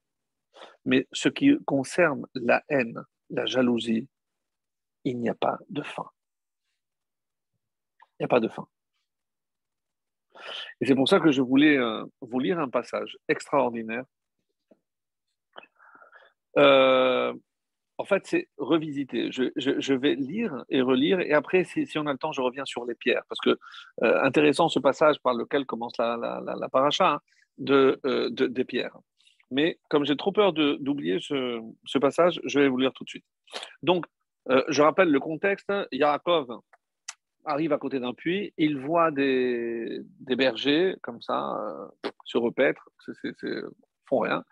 [0.85, 4.09] Mais ce qui concerne la haine, la jalousie,
[5.05, 6.11] il n'y a pas de fin.
[8.19, 8.67] Il n'y a pas de fin.
[10.81, 14.05] Et c'est pour ça que je voulais euh, vous lire un passage extraordinaire.
[16.59, 17.33] Euh,
[17.99, 19.31] en fait, c'est revisiter.
[19.31, 22.85] Je, vais lire et relire, et après, si, on a le temps, je reviens sur
[22.85, 23.59] les pierres, parce que
[24.03, 27.21] euh, intéressant ce passage par lequel commence la, paracha hein,
[27.59, 27.99] de,
[28.31, 28.97] des pierres.
[29.51, 33.09] Mais comme j'ai trop peur d'oublier ce, ce, passage, je vais vous lire tout de
[33.09, 33.25] suite.
[33.83, 34.05] Donc,
[34.69, 35.73] je rappelle le contexte.
[35.93, 36.61] Yaakov
[37.47, 42.89] arrive à côté d'un puits, il voit des, bergers comme ça euh, se repaître,
[44.09, 44.45] font rien.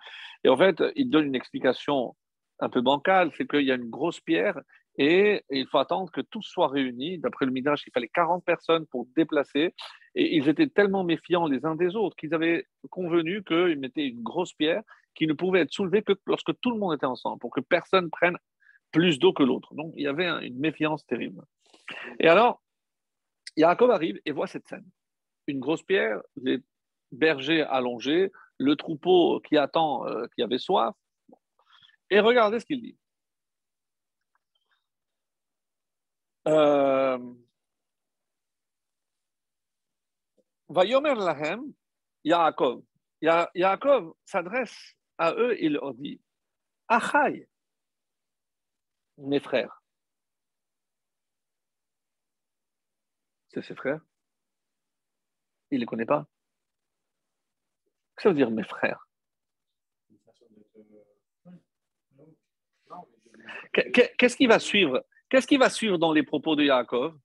[0.45, 2.15] Et en fait, il donne une explication
[2.61, 4.61] un peu bancale, c'est qu'il y a une grosse pierre
[4.97, 7.19] et, il faut attendre que tout soit réuni.
[7.19, 9.75] D'après le Midrash, il fallait 40 personnes pour déplacer.
[10.15, 14.23] Et ils étaient tellement méfiants les uns des autres qu'ils avaient convenu qu'ils mettaient une
[14.23, 14.83] grosse pierre
[15.17, 18.11] qui ne pouvait être soulevée que lorsque tout le monde était ensemble, pour que personne
[18.11, 18.37] prenne
[18.93, 19.75] plus d'eau que l'autre.
[19.75, 21.43] Donc il y avait une méfiance terrible.
[22.21, 22.63] Et alors,
[23.57, 24.89] Yaakov arrive et voit cette scène.
[25.47, 26.63] Une grosse pierre, les
[27.13, 30.95] bergers allongés, le troupeau qui attend, euh, qui avait soif.
[32.11, 32.97] Et regardez ce qu'il dit.
[36.47, 37.19] Euh,
[42.25, 42.83] Yaakov.
[43.21, 46.21] Yaakov s'adresse à eux et leur dit
[46.89, 47.49] Achai,
[49.19, 49.84] mes frères.
[53.63, 54.01] Ses frères.
[55.71, 56.27] Il ne les connaît pas.
[57.85, 59.09] Qu'est-ce que ça veut dire mes frères?
[63.73, 67.19] Qu'est-ce qui va suivre Qu'est-ce qui va suivre dans les propos de Yaakov?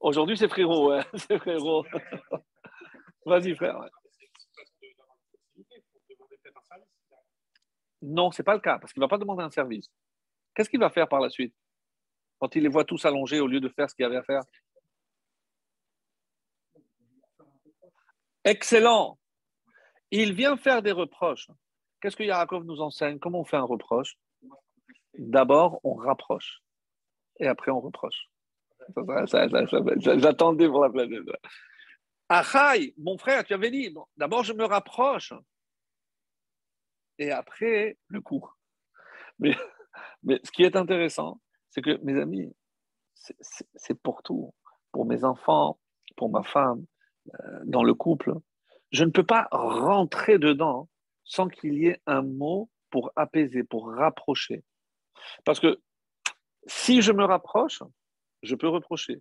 [0.00, 1.84] Aujourd'hui, c'est frérot, c'est frérot.
[3.24, 3.78] Vas-y, frère.
[8.02, 9.90] Non, ce n'est pas le cas, parce qu'il ne va pas demander un service.
[10.54, 11.54] Qu'est-ce qu'il va faire par la suite?
[12.40, 14.42] Quand il les voit tous allongés au lieu de faire ce qu'il avait à faire
[18.44, 19.18] Excellent.
[20.10, 21.48] Il vient faire des reproches.
[22.00, 23.18] Qu'est-ce que Yaakov nous enseigne?
[23.18, 24.16] Comment on fait un reproche?
[25.14, 26.62] D'abord, on rapproche.
[27.38, 28.26] Et après, on reproche.
[29.98, 31.22] J'attendais pour la planète.
[32.30, 35.34] Achaï, mon frère, tu avais dit, d'abord je me rapproche.
[37.18, 38.48] Et après, le coup.
[39.38, 39.54] Mais,
[40.22, 42.52] mais ce qui est intéressant, c'est que, mes amis,
[43.14, 44.54] c'est pour tout,
[44.92, 45.78] pour mes enfants,
[46.16, 46.84] pour ma femme,
[47.28, 48.34] euh, dans le couple.
[48.92, 50.88] Je ne peux pas rentrer dedans
[51.24, 54.64] sans qu'il y ait un mot pour apaiser, pour rapprocher.
[55.44, 55.80] Parce que
[56.66, 57.82] si je me rapproche,
[58.42, 59.20] je peux reprocher.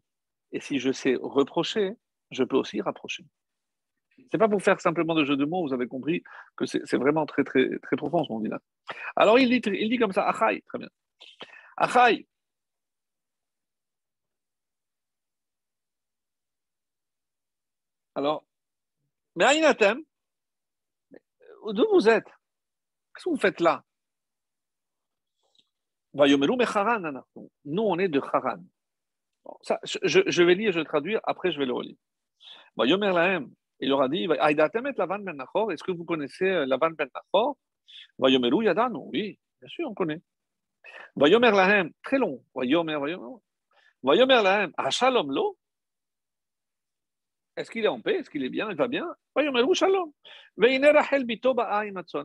[0.52, 1.94] Et si je sais reprocher,
[2.32, 3.26] je peux aussi rapprocher.
[4.32, 6.24] C'est pas pour faire simplement de jeu de mots, vous avez compris
[6.58, 8.60] que c'est vraiment très, très, très profond ce qu'on dit là.
[9.16, 10.90] Alors il dit, il dit comme ça, Achai, très bien.
[11.78, 12.28] Achai,
[18.20, 18.44] Alors,
[19.38, 20.04] mais Aïnatem,
[21.72, 22.26] d'où vous êtes?
[22.26, 23.82] Qu'est-ce que vous faites là?
[26.14, 28.62] Nous, on est de Haran.
[29.62, 31.96] Ça, je, vais lire, je vais traduire, après je vais le relire.
[33.80, 37.58] Il leur a dit Est-ce que vous connaissez euh, Lavan ben Nachor?
[38.18, 40.22] Oui, bien sûr, on connaît.
[42.04, 42.44] Très long.
[42.54, 42.98] Vayomer,
[44.04, 45.58] lo
[47.60, 48.16] est-ce qu'il est en paix?
[48.16, 48.70] Est-ce qu'il est bien?
[48.70, 49.06] Il va bien?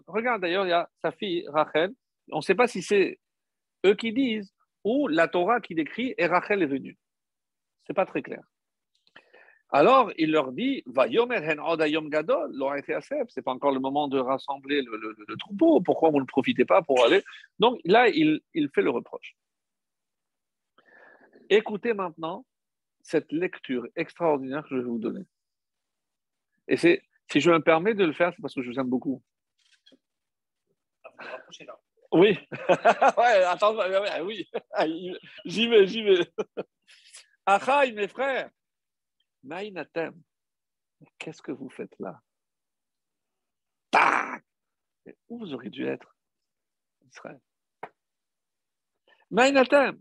[0.07, 1.93] Regarde d'ailleurs, il y a sa fille Rachel.
[2.31, 3.19] On ne sait pas si c'est
[3.85, 6.97] eux qui disent ou la Torah qui décrit et Rachel est venue.
[7.83, 8.45] Ce n'est pas très clair.
[9.71, 12.53] Alors, il leur dit, va gadol,
[13.29, 17.05] c'est pas encore le moment de rassembler le, troupeau, pourquoi vous ne profitez pas pour
[17.05, 17.25] aller?
[17.59, 18.41] Donc là, il
[18.73, 19.35] fait le reproche.
[21.51, 22.45] Écoutez maintenant
[23.05, 25.25] cette lecture extraordinaire que je vais vous donner.
[26.67, 28.89] Et c'est, si je me permets de le faire, c'est parce que je vous aime
[28.89, 29.23] beaucoup.
[32.11, 32.39] Oui,
[33.19, 33.77] ouais, attends,
[34.25, 34.49] oui,
[35.45, 36.33] j'y vais, j'y vais.
[37.47, 38.51] Achaï, mes frères,
[39.43, 40.15] Maïnatem,
[41.19, 42.21] qu'est-ce que vous faites là?
[45.29, 46.17] Où vous auriez dû être
[47.07, 47.41] Israël?
[49.31, 50.01] Maïnatem.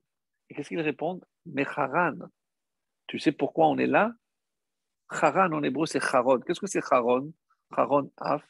[0.50, 1.26] Et qu'est-ce qu'ils répondent?
[1.46, 2.30] Mais Haran,
[3.08, 4.14] tu sais pourquoi on est là?
[5.10, 6.40] Haran en hébreu, c'est Charon.
[6.40, 7.34] Qu'est-ce que c'est Charon?
[7.76, 8.44] Charon, Af,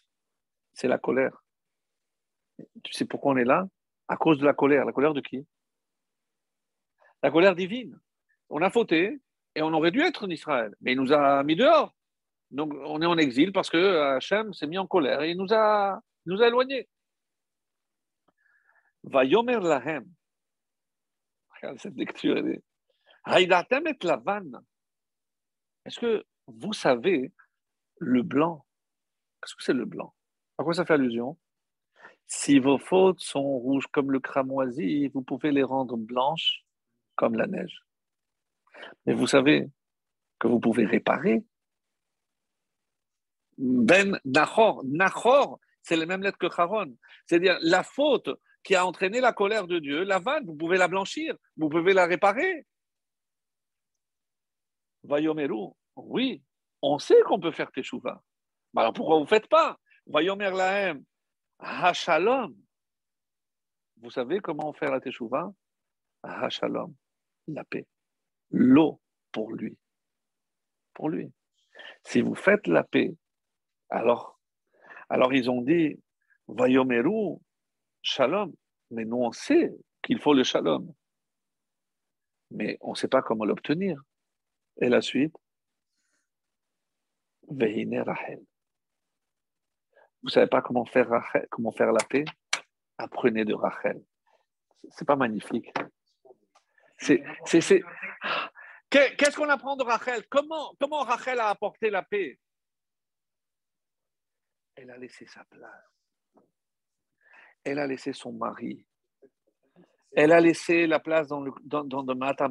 [0.74, 1.44] c'est la colère.
[2.84, 3.68] Tu sais pourquoi on est là?
[4.08, 4.86] À cause de la colère.
[4.86, 5.46] La colère de qui?
[7.22, 8.00] La colère divine.
[8.50, 9.20] On a fauté
[9.56, 11.96] et on aurait dû être en Israël, mais il nous a mis dehors.
[12.52, 15.54] Donc on est en exil parce que Hachem s'est mis en colère et il nous
[15.54, 16.88] a, nous a éloignés.
[19.04, 20.06] Vayomer lahem.
[21.56, 22.36] Regarde cette lecture.
[25.86, 27.32] Est-ce que vous savez
[28.00, 28.66] le blanc?
[29.42, 30.14] Qu'est-ce que c'est le blanc?
[30.58, 31.38] À quoi ça fait allusion?
[32.28, 36.64] Si vos fautes sont rouges comme le cramoisi, vous pouvez les rendre blanches
[37.16, 37.84] comme la neige.
[39.06, 39.70] Mais vous savez
[40.40, 41.44] que vous pouvez réparer.
[43.58, 46.98] Ben Nachor, Nachor, c'est la même lettre que Charon.
[47.26, 48.30] C'est-à-dire la faute
[48.64, 51.94] qui a entraîné la colère de Dieu, la vanne, vous pouvez la blanchir, vous pouvez
[51.94, 52.66] la réparer.
[55.04, 56.42] Vayomeru, oui,
[56.82, 58.22] on sait qu'on peut faire teshuva.
[58.76, 59.78] Alors pourquoi vous ne faites pas?
[60.08, 61.04] Vayomer lahem,
[61.94, 62.56] shalom.
[64.02, 65.54] Vous savez comment faire la teshuva?
[66.50, 66.96] Shalom,
[67.48, 67.86] la paix.
[68.50, 69.78] L'eau pour lui.
[70.94, 71.32] Pour lui.
[72.04, 73.16] Si vous faites la paix,
[73.90, 74.40] alors,
[75.10, 76.00] alors ils ont dit,
[76.48, 77.38] Vayomeru,
[78.02, 78.54] shalom.
[78.92, 80.94] Mais nous, on sait qu'il faut le shalom.
[82.52, 84.02] Mais on ne sait pas comment l'obtenir.
[84.82, 85.36] Et la suite,
[87.50, 88.40] Vehine Rachel.
[90.22, 91.10] Vous ne savez pas comment faire,
[91.52, 92.26] comment faire la paix?
[92.98, 94.04] Apprenez de Rachel.
[94.90, 95.72] C'est pas magnifique.
[96.98, 97.24] C'est,
[98.90, 100.26] Qu'est-ce qu'on apprend de Rachel?
[100.28, 102.40] Comment, comment Rachel a apporté la paix?
[104.76, 105.90] Elle a laissé sa place.
[107.64, 108.86] Elle a laissé son mari.
[110.16, 112.48] Elle a laissé la place dans le, dans, dans le Mata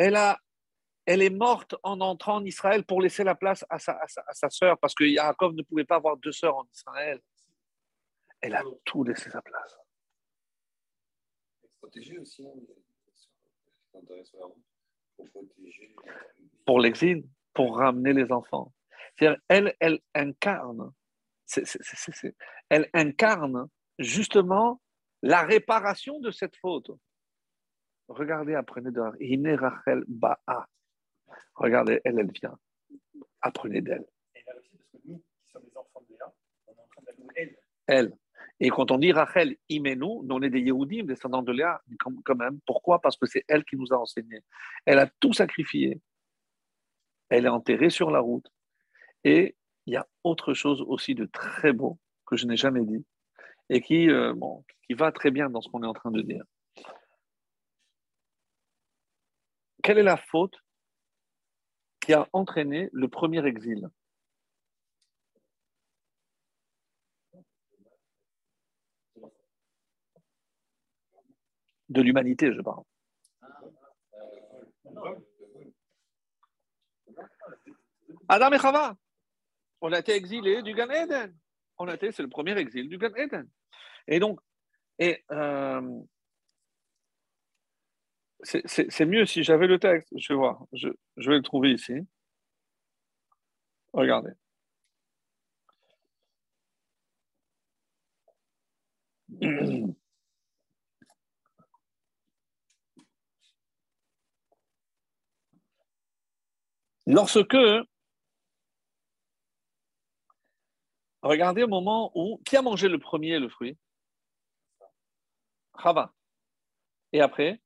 [0.00, 0.38] Elle a
[1.04, 4.48] elle est morte en entrant en Israël pour laisser la place à sa, à sa,
[4.48, 7.20] sœur, parce que Yaakov ne pouvait pas avoir deux sœurs en Israël.
[8.40, 9.76] Elle a tout laissé sa place.
[16.64, 18.72] Pour l'exil, pour ramener les enfants.
[19.18, 20.92] elle, elle incarne,
[22.68, 24.80] elle incarne justement
[25.22, 26.90] la réparation de cette faute.
[28.10, 29.00] Regardez, apprenez de
[29.56, 30.66] Rachel Ba'a.
[31.54, 32.58] Regardez, elle, elle vient.
[33.40, 34.04] Apprenez d'elle.
[34.34, 36.32] Et là aussi, parce que nous, qui sommes les enfants de Léa,
[36.66, 37.56] on est en train d'appeler elle.
[37.86, 38.12] Elle.
[38.58, 42.58] Et quand on dit Rachel Imenu, on est des Yehudim, descendants de Léa, quand même.
[42.66, 43.00] Pourquoi?
[43.00, 44.40] Parce que c'est elle qui nous a enseigné.
[44.86, 46.00] Elle a tout sacrifié.
[47.28, 48.50] Elle est enterrée sur la route.
[49.22, 53.06] Et il y a autre chose aussi de très beau que je n'ai jamais dit
[53.68, 56.22] et qui, euh, bon, qui va très bien dans ce qu'on est en train de
[56.22, 56.44] dire.
[59.82, 60.56] Quelle est la faute
[62.00, 63.88] qui a entraîné le premier exil?
[71.88, 72.84] De l'humanité, je parle.
[78.28, 78.96] Adam et Chava,
[79.80, 81.36] on a été exilés du Gan Eden.
[81.78, 83.50] On a été, c'est le premier exil du Gan Eden.
[84.06, 84.38] Et donc,
[85.00, 86.00] et, euh,
[88.42, 90.12] c'est mieux si j'avais le texte.
[90.16, 90.66] Je vais.
[91.16, 91.94] Je, vais le trouver ici.
[93.92, 94.32] Regardez.
[107.06, 107.56] Lorsque,
[111.22, 113.76] regardez au moment où, qui a mangé le premier le fruit?
[115.82, 116.12] Chava.
[117.12, 117.60] Et après?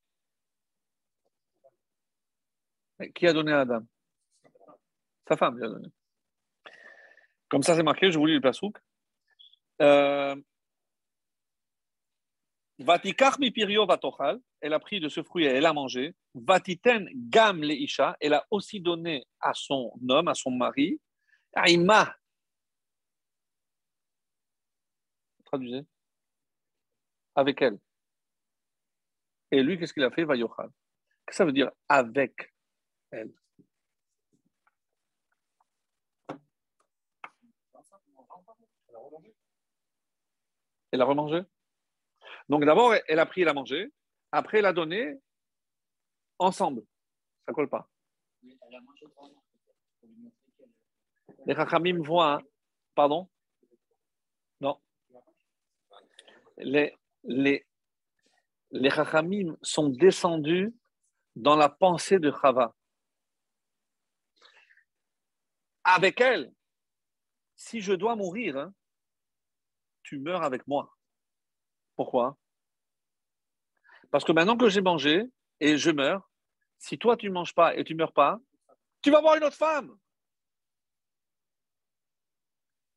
[3.12, 3.84] Qui a donné à Adam?
[5.28, 5.88] Sa femme lui a donné.
[7.48, 8.76] Comme ça, c'est marqué, je vous lis le pasouk.
[9.80, 10.36] Euh,
[12.78, 16.14] Vatikach mi pirio vatochal, elle a pris de ce fruit et elle a mangé.
[16.34, 21.00] Vatiten gam le isha, elle a aussi donné à son homme, à son mari.
[21.54, 22.16] Aïma.
[25.44, 25.86] Traduisez.
[27.36, 27.78] Avec elle.
[29.52, 30.24] Et lui, qu'est-ce qu'il a fait?
[30.24, 30.68] Vayochal.
[30.68, 32.53] Qu'est-ce que ça veut dire avec?
[33.14, 33.32] Elle.
[41.00, 41.42] A remangé?
[42.48, 43.92] Donc d'abord, elle a pris, elle a mangé.
[44.30, 45.18] Après, elle a donné
[46.38, 46.84] ensemble.
[47.46, 47.88] Ça colle pas.
[51.46, 52.40] Les Rachamim voient,
[52.94, 53.28] pardon?
[54.60, 54.80] Non.
[56.58, 56.94] Les,
[57.24, 57.66] les,
[58.70, 60.72] les Chachamim sont descendus
[61.34, 62.74] dans la pensée de Chava.
[65.84, 66.52] Avec elle,
[67.56, 68.74] si je dois mourir, hein,
[70.02, 70.94] tu meurs avec moi.
[71.96, 72.36] Pourquoi?
[74.10, 75.24] Parce que maintenant que j'ai mangé
[75.60, 76.30] et je meurs,
[76.78, 78.38] si toi tu ne manges pas et tu ne meurs pas,
[79.02, 79.96] tu vas voir une autre femme.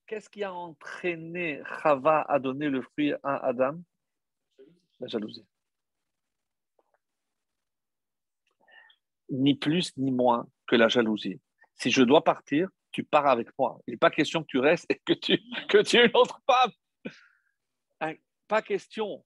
[0.05, 3.81] Qu'est-ce qui a entraîné Chava à donner le fruit à Adam?
[4.99, 5.45] La jalousie.
[9.29, 11.41] Ni plus ni moins que la jalousie.
[11.75, 13.79] Si je dois partir, tu pars avec moi.
[13.87, 16.41] Il n'est pas question que tu restes et que tu, que tu aies une autre
[16.45, 16.71] femme.
[18.01, 18.13] Hein,
[18.47, 19.23] pas question.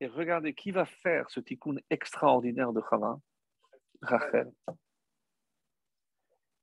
[0.00, 3.18] Et regardez qui va faire ce tikkun extraordinaire de Chava?
[4.00, 4.50] Rachel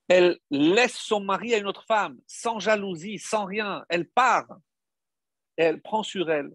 [0.10, 3.86] elle laisse son mari à une autre femme, sans jalousie, sans rien.
[3.90, 4.50] Elle part.
[5.56, 6.52] Et elle prend sur elle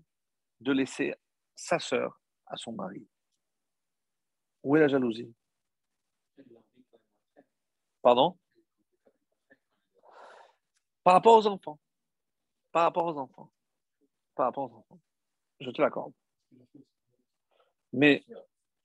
[0.60, 1.14] de laisser
[1.54, 3.06] sa sœur à son mari.
[4.64, 5.32] Où est la jalousie?
[8.02, 8.36] Pardon?
[11.04, 11.78] Par rapport aux enfants.
[12.72, 13.52] Par rapport aux enfants.
[14.34, 15.00] Par rapport aux enfants.
[15.60, 16.14] Je te l'accorde.
[17.92, 18.24] Mais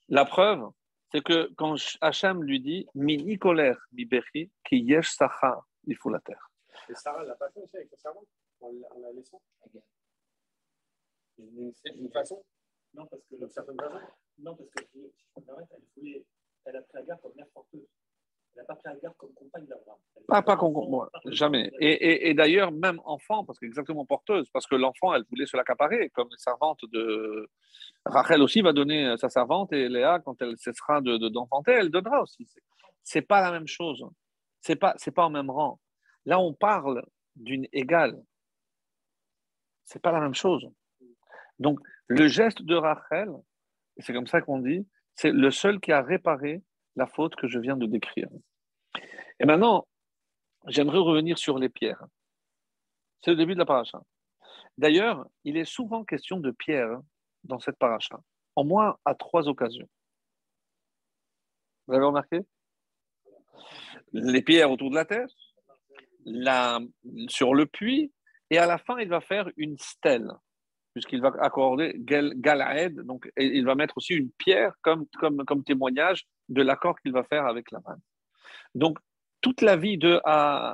[0.09, 0.69] la preuve,
[1.11, 6.09] c'est que quand Hachem lui dit Mini colère, mi bechi, qui yesh sacha, il faut
[6.09, 6.51] la terre.
[6.89, 8.27] Et Sarah l'a pas fait aussi avec sa servante
[8.59, 9.41] en la laissant?
[11.37, 12.43] D'une façon?
[12.93, 13.99] Non, parce que certaine façon?
[14.39, 16.25] Non, parce que si je peux me voulait,
[16.65, 17.87] elle a pris la garde comme mère porteuse.
[18.59, 19.99] N'a pas pris la garde comme compagne d'Abraham.
[20.27, 21.71] Pas, pas comme moi, jamais.
[21.79, 25.55] Et, et, et d'ailleurs, même enfant, parce qu'exactement porteuse, parce que l'enfant, elle voulait se
[25.55, 27.49] l'accaparer, comme servante de,
[28.05, 32.21] Rachel aussi va donner sa servante et Léa, quand elle cessera d'enfanter, de, elle donnera
[32.21, 32.47] aussi.
[33.03, 34.05] C'est pas la même chose.
[34.61, 35.79] C'est pas c'est pas au même rang.
[36.25, 37.03] Là, on parle
[37.35, 38.21] d'une égale.
[39.85, 40.69] C'est pas la même chose.
[41.57, 43.29] Donc, le geste de Rachel,
[43.97, 46.61] c'est comme ça qu'on dit, c'est le seul qui a réparé
[46.99, 48.29] la faute que je viens de décrire.
[49.39, 49.87] Et maintenant,
[50.67, 52.05] j'aimerais revenir sur les pierres.
[53.21, 54.01] C'est le début de la paracha.
[54.77, 56.99] D'ailleurs, il est souvent question de pierres
[57.45, 58.19] dans cette paracha,
[58.55, 59.89] au moins à trois occasions.
[61.87, 62.41] Vous avez remarqué?
[64.11, 65.31] Les pierres autour de la tête,
[66.25, 66.79] la,
[67.27, 68.11] sur le puits,
[68.49, 70.31] et à la fin, il va faire une stèle,
[70.93, 76.25] puisqu'il va accorder Galaed, donc il va mettre aussi une pierre comme, comme, comme témoignage
[76.49, 77.97] de l'accord qu'il va faire avec la main.
[78.75, 78.97] Donc,
[79.41, 80.19] toute la vie de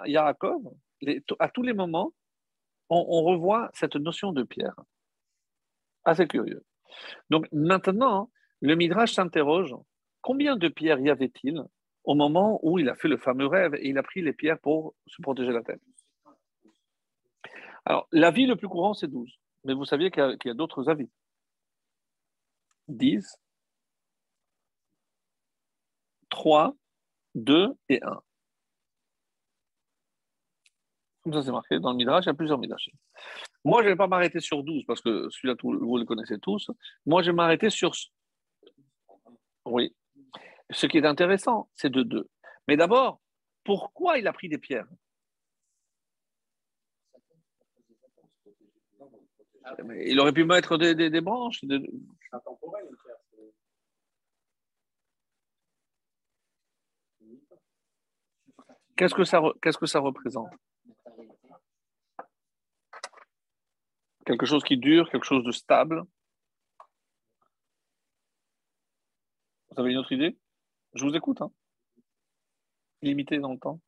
[0.07, 0.61] Yaakov,
[1.39, 2.11] à tous les moments,
[2.89, 4.76] on revoit cette notion de pierre.
[6.03, 6.63] Assez curieux.
[7.30, 8.30] Donc maintenant,
[8.61, 9.76] le Midrash s'interroge
[10.21, 11.63] combien de pierres y avait-il
[12.03, 14.59] au moment où il a fait le fameux rêve et il a pris les pierres
[14.59, 15.82] pour se protéger la tête?
[17.86, 19.32] Alors, l'avis le plus courant, c'est 12.
[19.63, 21.09] Mais vous saviez qu'il y a, d'autres avis.
[22.88, 23.38] 10,
[26.36, 26.76] 3,
[27.36, 28.22] 2 et 1.
[31.24, 31.80] Comme ça, c'est marqué.
[31.80, 32.90] Dans le Midrash, il y a plusieurs Midrash.
[33.64, 36.70] Moi, je ne vais pas m'arrêter sur 12 parce que celui-là, vous le connaissez tous.
[37.06, 37.94] Moi, je vais m'arrêter sur.
[39.64, 39.96] Oui.
[40.72, 42.30] Ce qui est intéressant, c'est de 2.
[42.68, 43.22] Mais d'abord,
[43.64, 44.88] pourquoi il a pris des pierres?
[50.06, 51.62] Il aurait pu mettre des, des, branches.
[58.96, 60.52] Qu'est-ce que ça, représente?
[64.26, 66.04] Quelque chose qui dure, quelque chose de stable?
[69.70, 70.38] Vous avez une autre idée?
[70.93, 71.41] Je vous écoute.
[71.41, 71.52] Hein.
[73.02, 73.82] Limité dans le temps.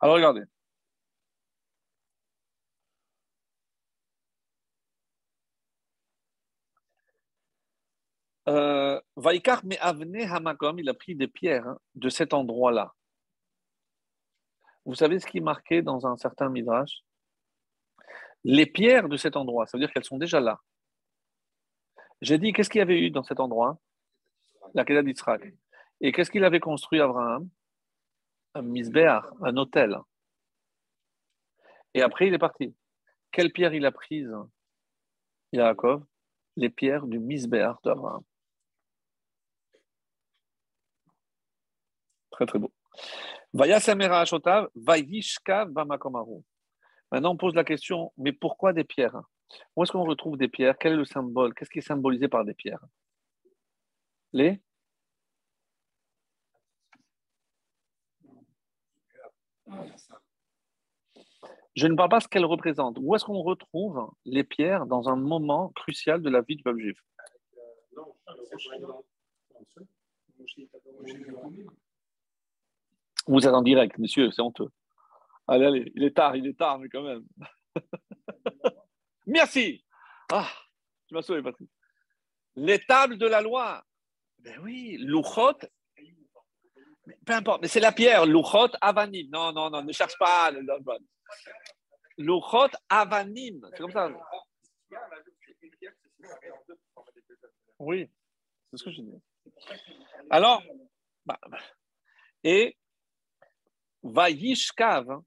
[0.00, 0.42] Alors regardez.
[8.48, 12.94] Euh, Vaikar mais Hamakom, il a pris des pierres hein, de cet endroit-là.
[14.86, 17.02] Vous savez ce qui est marqué dans un certain Midrash?
[18.44, 20.60] Les pierres de cet endroit, ça veut dire qu'elles sont déjà là.
[22.22, 23.78] J'ai dit, qu'est-ce qu'il y avait eu dans cet endroit?
[24.74, 25.56] La Kedah d'Israël.
[26.00, 27.48] Et qu'est-ce qu'il avait construit Abraham?
[28.54, 29.98] Un misbéach, un hôtel.
[31.92, 32.74] Et après, il est parti.
[33.32, 34.32] Quelle pierre il a prise?
[35.52, 36.04] Yaakov
[36.56, 38.22] Les pierres du misbéach d'Abraham.
[42.30, 42.72] Très, très beau.
[47.10, 49.18] Maintenant, on pose la question, mais pourquoi des pierres?
[49.74, 50.76] Où est-ce qu'on retrouve des pierres?
[50.78, 51.54] Quel est le symbole?
[51.54, 52.84] Qu'est-ce qui est symbolisé par des pierres?
[54.34, 54.60] Les?
[61.74, 62.98] Je ne parle pas ce qu'elles représentent.
[63.00, 66.80] Où est-ce qu'on retrouve les pierres dans un moment crucial de la vie du peuple
[66.80, 67.02] juif?
[73.26, 74.70] Vous êtes en direct, monsieur, c'est honteux.
[75.48, 77.24] Allez, allez, il est tard, il est tard, mais quand même.
[79.26, 79.84] Merci.
[80.32, 80.48] Ah,
[81.06, 81.68] tu m'as sauvé, Patrick.
[82.54, 83.84] Les tables de la loi.
[84.38, 85.58] Ben oui, Luchot.
[87.24, 88.26] Peu importe, mais c'est la pierre.
[88.26, 89.28] Luchot Avanim.
[89.30, 90.50] Non, non, non, ne cherche pas.
[92.16, 93.68] Luchot Avanim.
[93.72, 94.10] C'est comme ça.
[97.78, 98.10] Oui,
[98.70, 99.22] c'est ce que je dis.
[100.30, 100.62] Alors,
[101.24, 101.58] bah, bah,
[102.42, 102.76] et
[104.12, 105.24] Vayishkav, hein.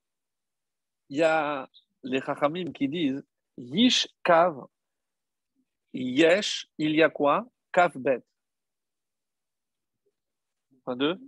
[1.09, 1.69] il y a
[2.03, 3.23] les Chachamim qui disent
[3.57, 4.65] Yishkav,
[5.93, 7.45] Yesh, il y a quoi?
[7.71, 8.23] Kav bet.
[10.85, 11.19] 22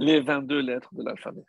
[0.00, 1.44] Les 22 lettres de l'alphabet.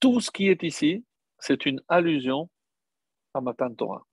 [0.00, 1.04] Tout ce qui est ici,
[1.38, 2.50] c'est une allusion
[3.34, 4.04] à Matan Torah.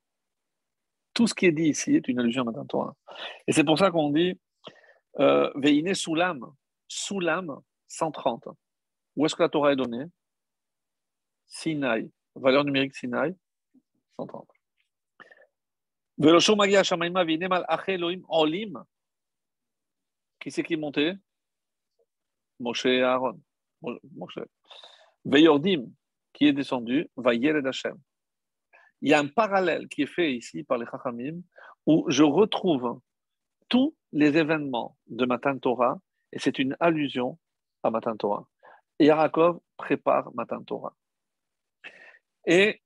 [1.14, 2.96] Tout ce qui est dit ici est une allusion à Matan Torah.
[3.48, 4.40] Et c'est pour ça qu'on dit
[5.20, 6.54] euh, Veine Soulam,
[6.88, 8.50] Soulam 130.
[9.16, 10.06] Où est-ce que la Torah est donnée?
[11.48, 12.12] Sinaï.
[12.36, 13.36] Valeur numérique Sinaï
[14.18, 14.48] 130.
[18.30, 18.84] Olim.
[20.40, 21.14] Qui c'est qui est monté?
[22.60, 23.40] Moshe et Aaron.
[25.26, 25.92] Veyordim,
[26.34, 27.98] qui est descendu, va Hashem.
[29.02, 31.42] Il y a un parallèle qui est fait ici par les Chachamim
[31.86, 33.00] où je retrouve
[33.70, 36.00] tous les événements de Matan Torah
[36.32, 37.38] et c'est une allusion
[37.84, 38.48] à Matan Torah.
[38.98, 40.96] Et Yarakov prépare Matan Torah.
[42.48, 42.82] Et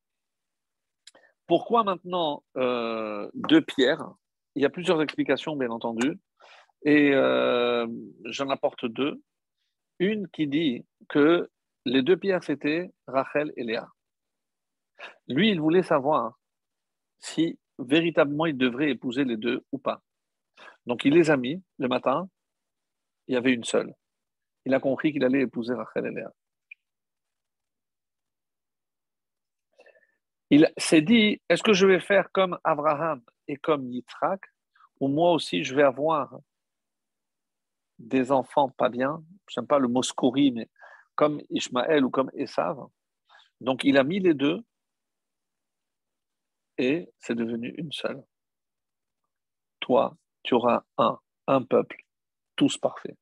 [1.48, 4.12] pourquoi maintenant euh, deux pierres?
[4.56, 6.20] Il y a plusieurs explications, bien entendu,
[6.84, 7.88] et euh,
[8.26, 9.22] j'en apporte deux.
[10.00, 11.50] Une qui dit que
[11.86, 13.88] les deux pierres, c'était Rachel et Léa.
[15.30, 16.38] Lui, il voulait savoir
[17.20, 20.04] si véritablement il devrait épouser les deux ou pas.
[20.86, 22.30] Donc il les a mis le matin,
[23.28, 23.94] il y avait une seule.
[24.66, 26.32] Il a compris qu'il allait épouser Rachel et Léa.
[30.50, 34.42] Il s'est dit, est-ce que je vais faire comme Abraham et comme Yitzhak,
[35.00, 36.38] ou moi aussi je vais avoir
[38.00, 40.02] des enfants pas bien, je n'aime pas le mot
[40.54, 40.70] mais
[41.16, 42.88] comme Ishmaël ou comme Esav.
[43.60, 44.60] Donc il a mis les deux
[46.78, 48.24] et c'est devenu une seule.
[49.80, 52.06] Toi, tu auras un, un peuple,
[52.56, 53.18] tous parfaits.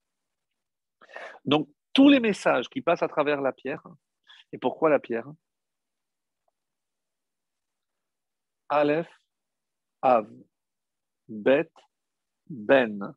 [1.46, 3.84] Donc tous les messages qui passent à travers la pierre,
[4.52, 5.28] et pourquoi la pierre?
[8.70, 9.10] Aleph,
[10.02, 10.30] Av,
[11.28, 11.72] Bet,
[12.48, 13.16] Ben,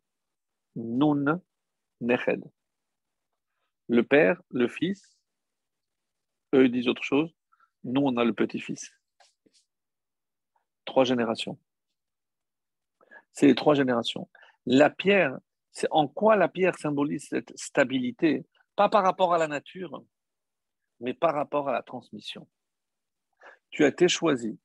[0.74, 1.40] Nun,
[2.00, 2.42] Neched
[3.92, 5.18] le père, le fils,
[6.55, 7.34] eux disent autre chose,
[7.84, 8.90] nous on a le petit-fils.
[10.84, 11.59] Trois générations.
[13.33, 14.28] C'est les trois générations.
[14.66, 15.39] La pierre,
[15.70, 18.45] c'est en quoi la pierre symbolise cette stabilité,
[18.76, 20.05] pas par rapport à la nature,
[21.01, 22.47] mais par rapport à la transmission.
[23.70, 24.59] Tu as été choisi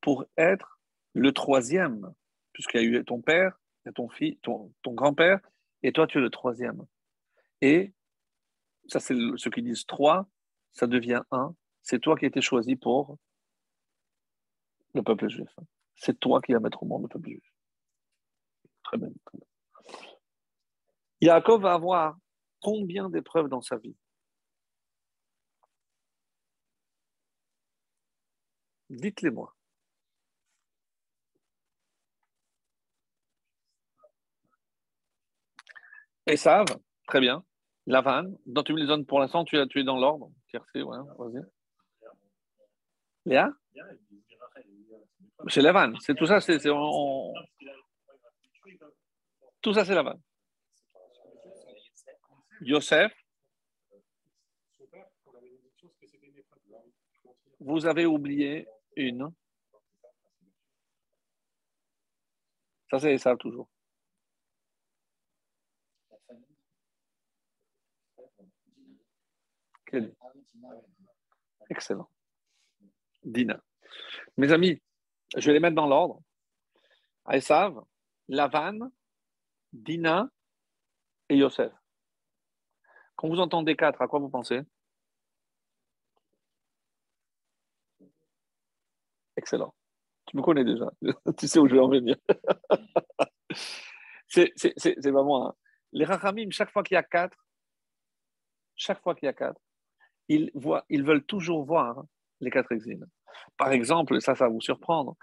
[0.00, 0.80] pour être
[1.12, 2.12] le troisième,
[2.52, 3.58] puisqu'il y a eu ton père,
[3.94, 5.40] ton grand-père,
[5.82, 6.84] et toi tu es le troisième.
[7.60, 7.92] Et
[8.86, 10.28] ça c'est ceux qui disent trois,
[10.72, 11.54] ça devient un.
[11.82, 13.18] C'est toi qui as été choisi pour
[14.94, 15.50] le peuple juif.
[15.96, 17.53] C'est toi qui vas mettre au monde le peuple juif.
[18.84, 19.08] Très bien.
[21.20, 22.16] Yaakov va avoir
[22.60, 23.96] combien d'épreuves dans sa vie?
[28.90, 29.54] Dites-les-moi.
[36.26, 37.44] Et savent, très bien.
[37.86, 40.30] Lavan, dont tu me les donnes pour l'instant, tu, tu es dans l'ordre.
[40.48, 41.42] Tiercé, ouais, vas-y.
[43.26, 43.50] Léa?
[45.48, 46.58] C'est Lavan, c'est tout ça, c'est.
[49.64, 50.20] Tout ça, c'est Lavan.
[52.60, 53.14] Yosef.
[57.60, 59.32] Vous avez oublié une.
[62.90, 63.66] Ça, c'est ça toujours.
[71.70, 72.10] Excellent.
[73.22, 73.58] Dina.
[74.36, 74.82] Mes amis,
[75.34, 76.20] je vais les mettre dans l'ordre.
[77.24, 77.82] Aïsav,
[78.28, 78.90] Lavan,
[79.74, 80.30] Dina
[81.28, 81.72] et Yosef.
[83.16, 84.62] Quand vous entendez quatre, à quoi vous pensez?
[89.36, 89.74] Excellent.
[90.26, 90.90] Tu me connais déjà.
[91.38, 92.16] tu sais où je vais en venir.
[94.28, 95.54] c'est vraiment.
[95.92, 97.46] Les Rachamim, chaque fois qu'il y a quatre,
[98.76, 99.60] chaque fois qu'il y a quatre,
[100.28, 102.04] ils, voient, ils veulent toujours voir
[102.40, 103.04] les quatre exils.
[103.56, 105.16] Par exemple, ça, ça va vous surprendre,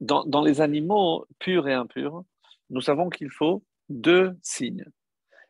[0.00, 2.24] dans, dans les animaux purs et impurs,
[2.74, 4.84] nous savons qu'il faut deux signes.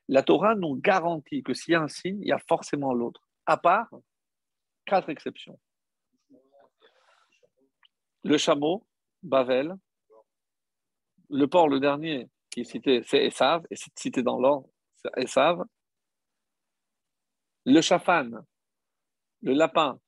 [0.09, 3.27] La Torah nous garantit que s'il y a un signe, il y a forcément l'autre,
[3.47, 3.89] à part
[4.85, 5.59] quatre exceptions.
[8.25, 8.87] Le chameau,
[9.22, 9.75] Bavel,
[11.31, 15.11] le porc, le dernier qui est cité, c'est Esav, et c'est cité dans l'ordre, c'est
[15.16, 15.64] Esav.
[17.64, 18.31] Le chafan,
[19.41, 19.99] le lapin,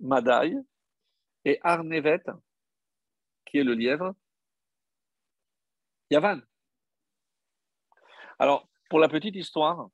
[0.00, 0.56] Madaï,
[1.44, 2.22] et Arnevet,
[3.44, 4.14] qui est le lièvre,
[6.12, 6.40] Yavan.
[8.38, 9.88] Alors, pour la petite histoire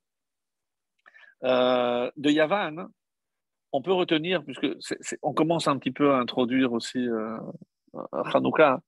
[1.45, 2.89] euh, de Yavan,
[3.71, 4.67] on peut retenir, puisque
[5.21, 7.37] on commence un petit peu à introduire aussi euh,
[8.33, 8.81] Hanouka,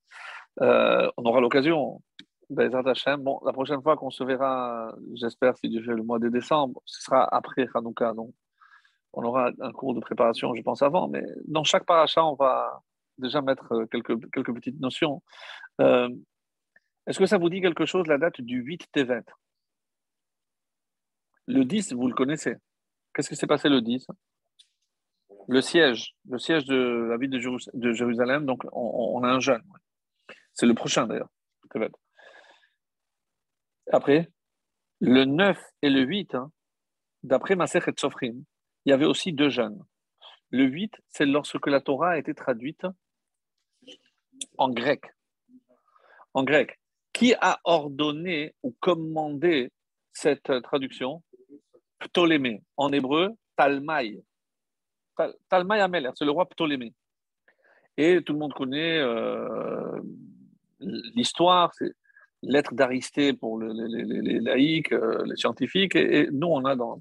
[0.62, 2.02] euh, on aura l'occasion,
[2.50, 6.82] bon, la prochaine fois qu'on se verra, j'espère, si Dieu fait le mois de décembre,
[6.86, 8.34] ce sera après Hanouka, donc
[9.14, 12.82] on aura un cours de préparation, je pense, avant, mais dans chaque paracha, on va
[13.18, 15.22] déjà mettre quelques, quelques petites notions.
[15.80, 16.10] Euh,
[17.08, 19.24] est-ce que ça vous dit quelque chose, la date du 8 Tevet
[21.48, 22.56] Le 10, vous le connaissez.
[23.14, 24.08] Qu'est-ce qui s'est passé le 10
[25.48, 28.46] Le siège, le siège de la ville de, Jérusalem.
[28.46, 29.64] Donc, on, a un jeûne.
[30.54, 31.30] C'est le prochain, d'ailleurs.
[33.92, 34.30] Après,
[35.00, 36.52] le 9 et le 8, hein,
[37.24, 38.44] d'après Maser et Sofrim,
[38.86, 39.84] il y avait aussi deux jeûnes.
[40.52, 42.86] Le 8, c'est lorsque la Torah a été traduite
[44.58, 45.06] en grec.
[46.34, 46.81] En grec.
[47.22, 49.72] Qui a ordonné ou commandé
[50.12, 51.22] cette traduction?
[52.00, 52.64] Ptolémée.
[52.78, 54.24] En hébreu, Talmaï.
[55.48, 56.96] Talmaï Ameler, c'est le roi Ptolémée.
[57.96, 60.02] Et tout le monde connaît euh,
[60.80, 61.92] l'histoire, c'est
[62.42, 65.96] lettre d'Aristée pour les, laïcs, euh, les scientifiques.
[65.96, 67.00] Et, nous, on a dans,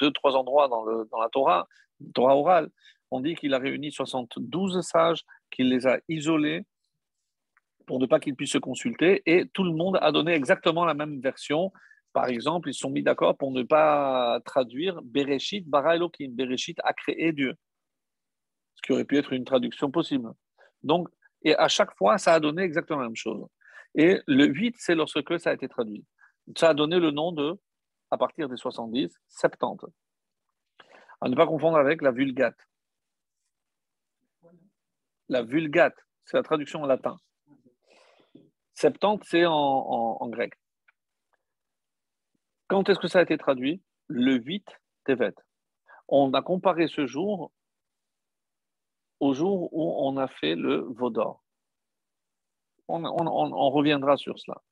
[0.00, 1.66] deux, trois endroits dans, dans la Torah,
[2.12, 2.68] Torah orale,
[3.10, 6.66] on dit qu'il a réuni 72 sages, qu'il les a isolés
[7.86, 10.94] pour ne pas qu'ils puissent se consulter, et tout le monde a donné exactement la
[10.94, 11.72] même version.
[12.12, 16.30] Par exemple, ils se sont mis d'accord pour ne pas traduire Bereshit bara Elohim.
[16.30, 17.54] Bereshit a créé Dieu.
[18.74, 20.30] Ce qui aurait pu être une traduction possible.
[20.82, 21.08] Donc,
[21.42, 23.46] et à chaque fois, ça a donné exactement la même chose.
[23.94, 26.04] Et le 8, c'est lorsque ça a été traduit.
[26.56, 27.58] Ça a donné le nom de,
[28.10, 29.86] à partir des 70, 70.
[31.20, 32.58] À ne pas confondre avec la Vulgate.
[35.28, 37.16] La Vulgate, c'est la traduction en latin.
[38.76, 40.52] 70, c'est en, grec.
[42.68, 43.82] Quand est-ce que ça a été traduit?
[44.08, 44.66] Le 8
[45.04, 45.34] Tevet.
[46.08, 47.52] On a comparé ce jour
[49.18, 51.42] au jour où on a fait le Vaudor.
[52.88, 54.62] On, on, reviendra sur cela.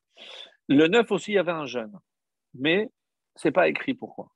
[0.69, 1.99] Le 9 aussi, il y avait un jeûne,
[2.53, 2.93] mais
[3.37, 4.31] ce n'est pas écrit pourquoi.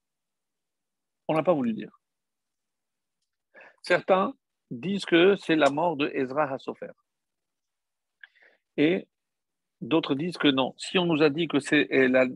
[1.28, 2.00] On n'a pas voulu dire.
[3.82, 4.34] Certains
[4.70, 6.92] disent que c'est la mort de Ezra Hassofer.
[8.76, 9.06] Et
[9.80, 10.74] D'autres disent que non.
[10.76, 12.26] Si on nous a dit que c'est la,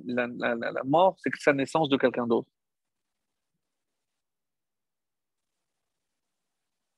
[0.84, 2.48] mort, c'est que la naissance de quelqu'un d'autre.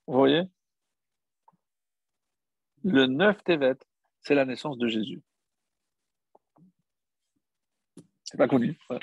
[0.06, 0.42] Vous voyez?
[2.82, 3.76] Le 9 Tevet,
[4.20, 5.22] c'est la naissance de Jésus.
[8.24, 8.78] C'est pas connu.
[8.90, 8.98] Ouais.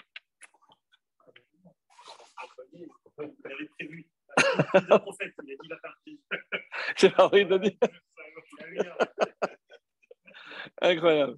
[6.98, 7.78] C'est pas vrai de dire.
[10.82, 11.38] Incroyable.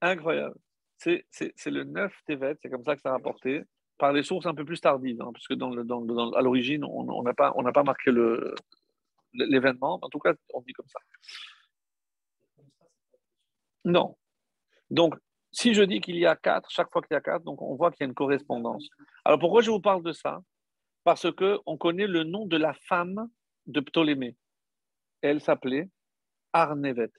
[0.00, 0.56] Incroyable.
[0.98, 3.62] C'est le 9 Tevet, c'est comme ça que ça a rapporté,
[3.98, 6.84] par les sources un peu plus tardives, hein, parce que dans le, dans, à l'origine,
[6.84, 8.10] on n'a pas, pas marqué
[9.32, 10.98] l'événement, en tout cas, on dit comme ça.
[13.84, 14.16] Non.
[14.90, 15.14] Donc,
[15.52, 17.76] si je dis qu'il y a quatre, chaque fois qu'il y a quatre, donc on
[17.76, 18.88] voit qu'il y a une correspondance.
[19.24, 20.40] Alors pourquoi je vous parle de ça?
[21.04, 23.28] Parce que on connaît le nom de la femme
[23.66, 24.36] de Ptolémée.
[25.20, 25.90] Elle s'appelait
[26.52, 27.12] Arnevet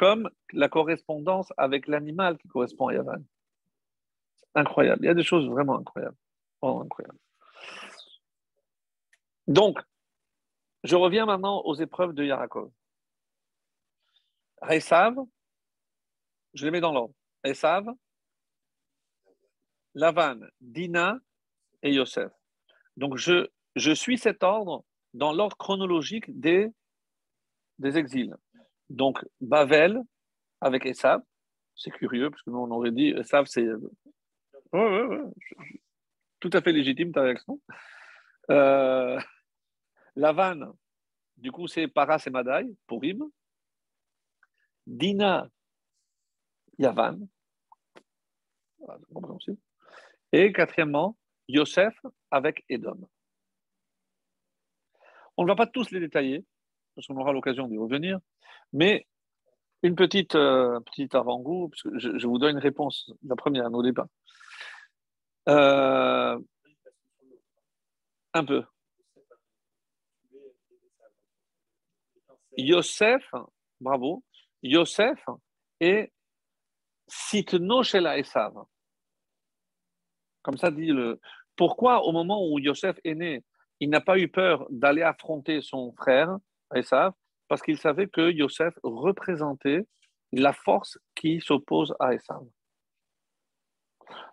[0.00, 3.22] comme la correspondance avec l'animal qui correspond à Yavan.
[4.54, 5.04] Incroyable.
[5.04, 6.16] Il y a des choses vraiment incroyables.
[9.46, 9.78] Donc,
[10.84, 12.72] je reviens maintenant aux épreuves de Yarakov.
[14.62, 15.16] Resav,
[16.54, 17.14] je les mets dans l'ordre.
[17.44, 17.86] Resav,
[19.94, 21.18] Lavan, Dina
[21.82, 22.32] et Yosef.
[22.96, 23.50] Donc, je,
[23.94, 24.82] suis cet ordre
[25.12, 26.72] dans l'ordre chronologique des
[27.82, 28.34] exils.
[28.90, 30.00] Donc, Bavel
[30.60, 31.22] avec Esav,
[31.74, 33.66] c'est curieux, parce que nous, on aurait dit Esav, c'est.
[34.72, 35.18] Oui.
[36.40, 37.60] Tout à fait légitime ta réaction.
[38.50, 39.18] Euh...
[40.16, 40.74] Lavan,
[41.36, 43.30] du coup, c'est Paras et Madaï, pour Im.
[44.86, 45.48] Dina,
[46.78, 47.18] Yavan.
[49.14, 49.58] compréhensible.
[50.32, 51.16] Et quatrièmement,
[51.48, 51.94] Yosef
[52.30, 53.06] avec Edom.
[55.36, 56.44] On ne va pas tous les détailler,
[56.94, 58.18] parce qu'on aura l'occasion d'y revenir,
[58.72, 59.06] mais
[59.82, 63.82] une petite, euh, petite avant-goût, parce que je, vous donne une réponse, la première, au
[63.82, 64.06] départ.
[65.48, 66.38] Euh,
[68.34, 68.64] un peu.
[72.56, 73.24] Yosef,
[73.80, 74.22] bravo,
[74.62, 75.24] Yosef
[75.80, 76.12] et
[77.08, 78.54] Sitno Shela Esav.
[80.42, 81.20] Comme ça dit le.
[81.56, 83.44] Pourquoi au moment où Yosef est né,
[83.80, 86.38] il n'a pas eu peur d'aller affronter son frère
[86.74, 87.12] Esav
[87.50, 89.84] Parce qu'il savait que Yosef représentait
[90.30, 92.44] la force qui s'oppose à Esav.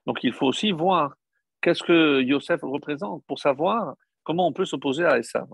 [0.06, 1.16] Donc il faut aussi voir
[1.60, 5.48] qu'est-ce que Yosef représente pour savoir comment on peut s'opposer à Esav.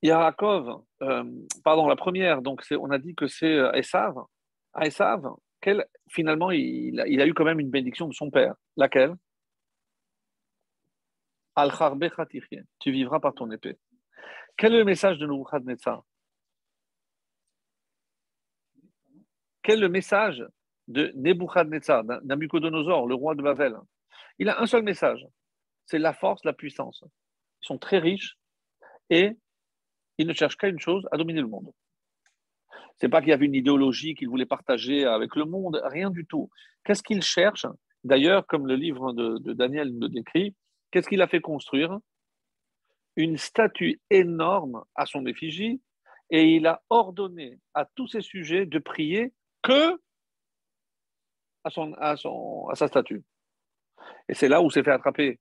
[0.00, 1.24] Yaakov, euh,
[1.62, 4.14] pardon, la première, donc on a dit que c'est euh, Esav.
[4.72, 5.22] À Esav,
[6.08, 8.54] finalement, il, a eu quand même une bénédiction de son père.
[8.78, 9.14] Laquelle?
[11.54, 11.72] Al
[12.80, 13.78] Tu vivras par ton épée.
[14.56, 16.04] Quel est le message de Nebuchadnezzar?
[19.62, 20.44] Quel est le message
[20.88, 23.76] de Nebuchadnezzar, Nabucodonosor, le roi de Babel?
[24.38, 25.24] Il a un seul message
[25.86, 27.04] c'est la force, la puissance.
[27.62, 28.38] Ils sont très riches
[29.10, 29.36] et
[30.18, 31.70] il ne cherche qu'à une chose, à dominer le monde.
[32.98, 36.24] C'est pas qu'il y avait une idéologie qu'il voulait partager avec le monde, rien du
[36.26, 36.50] tout.
[36.84, 37.66] Qu'est-ce qu'il cherche
[38.04, 40.54] D'ailleurs, comme le livre de, Daniel le décrit,
[40.92, 41.98] qu'est-ce qu'il a fait construire?
[43.16, 45.82] Une statue énorme à son effigie,
[46.30, 50.00] et il a ordonné à tous ses sujets de prier que
[51.64, 52.16] à,
[52.74, 53.22] sa statue.
[54.28, 55.38] Et c'est là où s'est fait attraper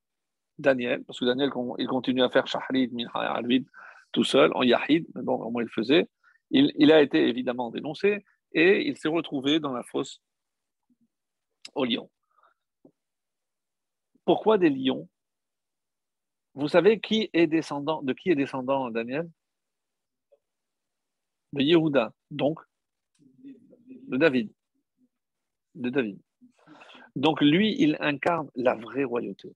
[0.57, 3.65] Daniel, parce que Daniel, il continue à faire Shahrid, Minha, Alvid,
[4.11, 6.07] tout seul, en Yahid, mais bon, au moins il le faisait.
[6.51, 10.21] Il, a été évidemment dénoncé et il s'est retrouvé dans la fosse
[11.73, 12.11] au lion.
[14.25, 15.07] Pourquoi des lions?
[16.53, 19.29] Vous savez qui est descendant, de qui est descendant Daniel?
[21.53, 22.59] De Yehuda, donc
[24.07, 24.51] de David.
[25.75, 26.19] De David.
[27.15, 29.53] Donc lui, il incarne la vraie royauté.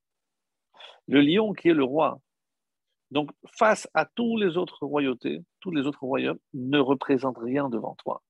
[1.07, 2.19] Le lion qui est le roi
[3.11, 7.95] donc, face à tous les autres royautés, tous les autres royaumes ne représentent rien devant
[7.95, 8.21] toi.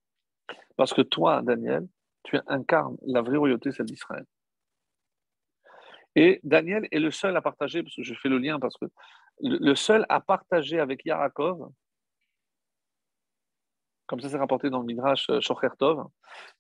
[0.76, 1.88] Parce que toi, Daniel,
[2.24, 4.26] tu incarnes la vraie royauté, celle d'Israël.
[6.16, 8.86] Et Daniel est le seul à partager, parce que je fais le lien, parce que
[9.41, 11.72] le seul à partager avec Yarakov,
[14.07, 16.07] comme ça c'est rapporté dans le Midrash euh, Shochertov,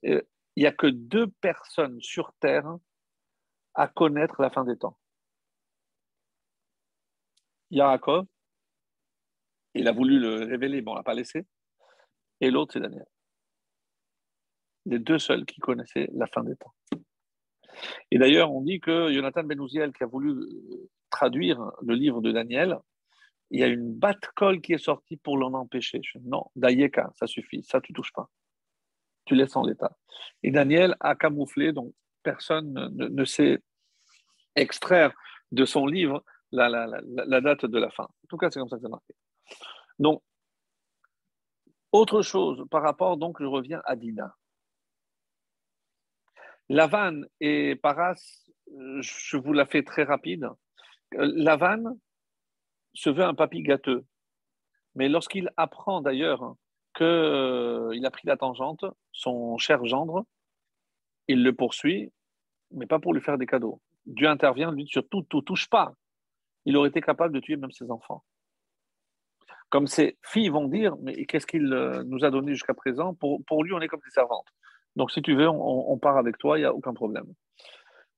[0.05, 0.21] euh,
[0.55, 2.69] il n'y a que deux personnes sur terre
[3.73, 4.97] à connaître la fin des temps.
[7.71, 8.25] Yaakov,
[9.73, 11.45] il a voulu le révéler, mais on ne l'a pas laissé.
[12.39, 13.05] Et l'autre, c'est Daniel.
[14.85, 16.73] Les deux seuls qui connaissaient la fin des temps.
[18.11, 22.31] Et d'ailleurs, on dit que Jonathan Benouziel, qui a voulu euh, traduire le livre de
[22.31, 22.77] Daniel,
[23.51, 26.01] il y a une batte-colle qui est sortie pour l'en empêcher.
[26.23, 28.29] non, Dayeka, ça suffit, ça tu touches pas.
[29.25, 29.95] Tu laisses en l'état.
[30.43, 33.59] Et Daniel a camouflé, donc personne ne, ne sait
[34.55, 35.13] extraire
[35.51, 38.03] de son livre la, date de la fin.
[38.03, 39.13] En tout cas, c'est comme ça que c'est marqué.
[39.99, 40.21] Donc,
[41.91, 44.35] autre chose par rapport, donc je reviens à Dina.
[46.69, 50.49] Lavan et Paras, je vous la fais très rapide.
[51.11, 51.97] Lavan
[52.93, 54.05] se veut un papy gâteux.
[54.95, 56.55] Mais lorsqu'il apprend d'ailleurs
[56.95, 60.25] qu'il euh, a pris la tangente, son cher gendre,
[61.27, 62.11] il le poursuit,
[62.71, 63.81] mais pas pour lui faire des cadeaux.
[64.05, 65.93] Dieu intervient, lui dit surtout, tout touche pas
[66.65, 68.23] il aurait été capable de tuer même ses enfants.
[69.69, 73.13] Comme ses filles vont dire, mais qu'est-ce qu'il euh, nous a donné jusqu'à présent?
[73.13, 74.47] Pour, lui, on est comme des servantes.
[74.95, 77.25] Donc, si tu veux, on, part avec toi, il n'y a aucun problème.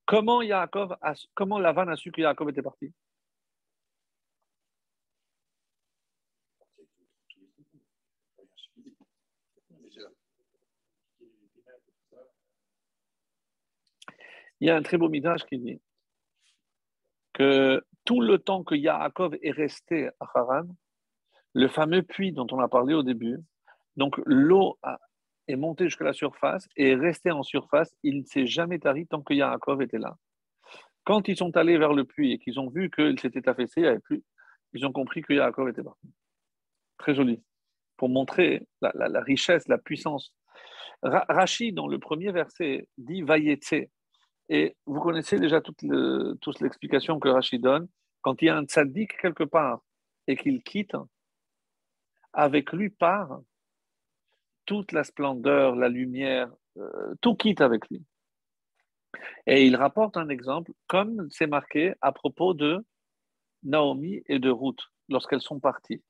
[0.06, 2.92] Comment, Yaakov a, comment Lavan a su que Yaakov était parti?
[14.60, 15.80] Il y a un très beau midrash qui dit
[17.32, 20.66] que tout le temps que Yaakov est resté à Haran,
[21.54, 23.38] le fameux puits dont on a parlé au début,
[23.96, 24.78] donc l'eau
[25.48, 29.06] est montée jusqu'à la surface et est restée en surface, il ne s'est jamais tari
[29.06, 30.16] tant que Yaakov était là.
[31.04, 33.86] Quand ils sont allés vers le puits et qu'ils ont vu qu'il s'était affaissé, il
[33.86, 34.22] avait plus,
[34.74, 36.12] ils ont compris que Yaakov était parti.
[36.98, 37.42] Très joli.
[37.96, 40.34] Pour montrer la, richesse, la puissance.
[41.02, 43.88] Rachid, dans le premier verset, dit Vayetse.
[44.50, 47.88] Et vous connaissez déjà toute, l'explication que Rachid donne.
[48.20, 49.80] Quand il y a un tzaddik quelque part
[50.26, 50.96] et qu'il quitte,
[52.32, 53.40] avec lui part
[54.68, 58.04] toute la splendeur, la lumière, euh, tout quitte avec lui.
[59.46, 62.84] Et il rapporte un exemple, comme c'est marqué à propos de
[63.62, 66.02] Naomi et de Ruth, lorsqu'elles sont parties.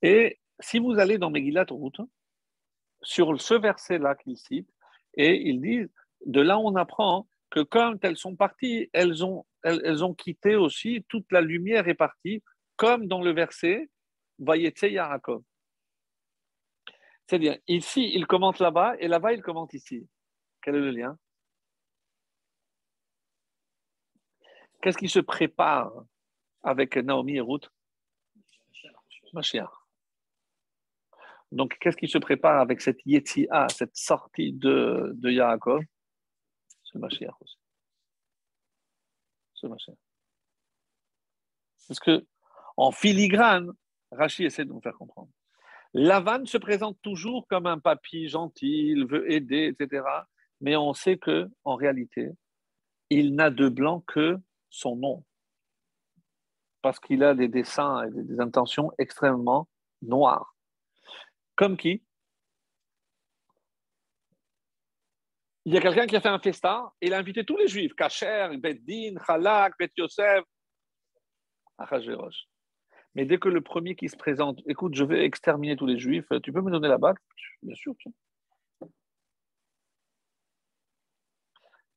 [0.00, 2.00] Et si vous allez dans Megillat Ruth,
[3.02, 4.70] sur ce verset-là qu'il cite,
[5.18, 5.82] et il dit,
[6.24, 11.04] de là on apprend que quand elles sont parties, elles ont, elles, ont quitté aussi,
[11.10, 12.42] toute la lumière est partie,
[12.76, 13.90] comme dans le verset
[14.38, 15.42] Vayetse Yaakov.
[17.26, 20.06] C'est-à-dire, ici, il commente là-bas, et là-bas, il commente ici.
[20.62, 21.18] Quel est le lien?
[24.82, 26.04] Qu'est-ce qui se prépare
[26.62, 27.70] avec Naomi et Ruth?
[29.32, 29.70] Mashiach.
[31.50, 35.82] Donc, qu'est-ce qui se prépare avec cette Yetzia, cette sortie de, de Yaakov?
[36.84, 37.58] C'est Mashiach aussi.
[39.54, 39.96] C'est Mashiach.
[41.88, 42.26] Parce que,
[42.76, 43.72] en filigrane,
[44.10, 45.30] Rachid essaie de nous faire comprendre.
[45.94, 50.04] Lavan se présente toujours comme un papy gentil, il veut aider, etc.
[50.60, 52.32] Mais on sait que, en réalité,
[53.10, 54.36] il n'a de blanc que
[54.70, 55.24] son nom.
[56.82, 59.68] Parce qu'il a des dessins et des intentions extrêmement
[60.02, 60.56] noires.
[61.54, 62.02] Comme qui?
[65.64, 67.68] Il y a quelqu'un qui a fait un festin et il a invité tous les
[67.68, 70.44] juifs, Kacher, Beddin, Chalak, Bet Yosef.
[73.14, 76.26] Mais dès que le premier qui se présente, écoute, je vais exterminer tous les juifs,
[76.42, 77.18] tu peux me donner la bague?
[77.62, 77.94] Bien sûr.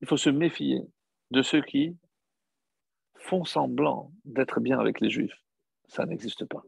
[0.01, 0.81] Il faut se méfier
[1.31, 1.97] de ceux qui
[3.15, 5.43] font semblant d'être bien avec les juifs.
[5.87, 6.61] Ça n'existe pas.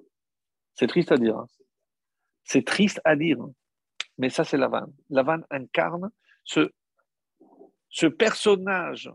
[0.74, 1.38] C'est triste à dire.
[1.38, 1.47] Hein.
[2.43, 3.39] C'est triste à dire.
[3.39, 3.54] Hein.
[4.18, 4.88] Mais ça, c'est Lavan.
[5.10, 6.10] Lavan incarne
[6.43, 6.72] ce,
[7.89, 9.12] ce personnage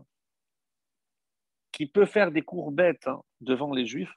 [1.71, 4.13] qui peut faire des courbettes hein, devant les juifs,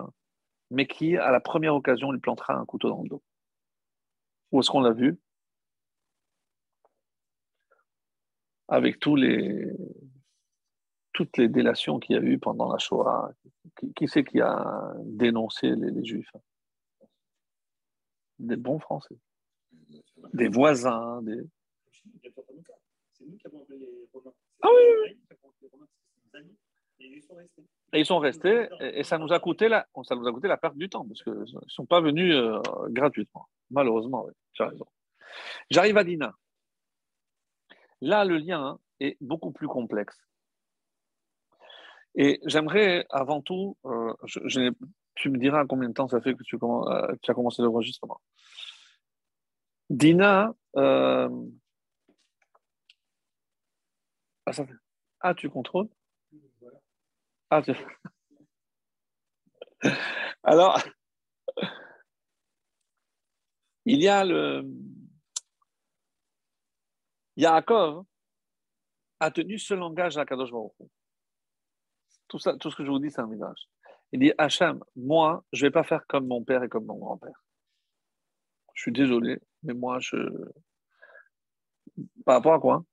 [0.71, 3.23] mais qui, à la première occasion, lui plantera un couteau dans le dos.
[4.53, 5.19] Où est-ce qu'on l'a vu?
[8.69, 9.66] Avec tous les,
[11.12, 13.33] toutes les délations qu'il y a eu pendant la Shoah.
[13.97, 16.31] Qui, c'est qui a dénoncé les, Juifs?
[18.39, 19.19] Des bons Français.
[20.33, 21.23] Des voisins.
[21.23, 21.41] Des...
[21.93, 22.05] C'est
[23.25, 24.33] nous qui avons les Romains.
[24.62, 25.19] Ah oui, oui.
[27.01, 30.57] Et ils sont restés, et, ça nous a coûté la, ça nous a coûté la
[30.57, 33.49] perte du temps, parce qu'ils ne sont pas venus euh, gratuitement.
[33.70, 34.86] Malheureusement, tu as raison.
[35.70, 36.34] J'arrive à Dina.
[38.01, 40.18] Là, le lien est beaucoup plus complexe.
[42.14, 44.12] Et j'aimerais, avant tout, euh,
[45.14, 48.20] tu me diras combien de temps ça fait que tu, euh, as commencé l'enregistrement.
[49.88, 51.28] Dina, ah,
[55.20, 55.88] ah, tu contrôles?
[57.51, 57.62] Ah,
[60.42, 60.82] Alors,
[63.84, 64.64] il y a le.
[67.36, 68.05] Yaakov
[69.20, 70.72] a tenu ce langage à Kadosh Baruch
[72.28, 73.68] tout, tout ce que je vous dis, c'est un mirage.
[74.12, 76.96] Il dit Hachem, moi, je ne vais pas faire comme mon père et comme mon
[76.96, 77.42] grand-père.
[78.74, 80.16] Je suis désolé, mais moi, je.
[82.24, 82.84] Par rapport à quoi?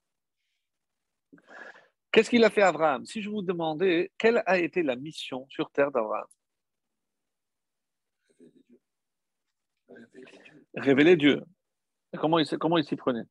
[2.16, 3.05] Qu'est-ce qu'il a fait Abraham?
[3.05, 6.26] Si je vous demandais quelle a été la mission sur terre d'Abraham?
[10.76, 11.43] Révéler Dieu.
[12.18, 13.26] Comment il, comment il s'y prenait?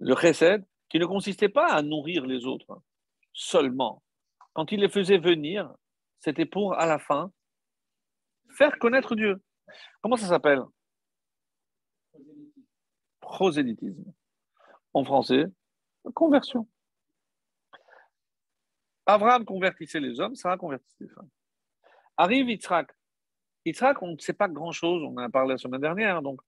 [0.00, 2.82] Le chesed, qui ne consistait pas à nourrir les autres
[3.32, 4.02] seulement.
[4.52, 5.74] Quand il les faisait venir,
[6.18, 7.32] c'était pour, à la fin,
[8.50, 9.42] faire connaître Dieu.
[10.02, 10.60] Comment ça s'appelle?
[13.20, 14.12] Prosélytisme
[14.94, 15.44] en français,
[16.14, 16.68] conversion.
[19.06, 21.28] Abraham convertissait les hommes, Sarah convertissait les femmes.
[22.16, 22.90] Arrive Yitzhak.
[23.64, 26.40] Yitzhak, on ne sait pas grand-chose, on en a parlé la semaine dernière, donc,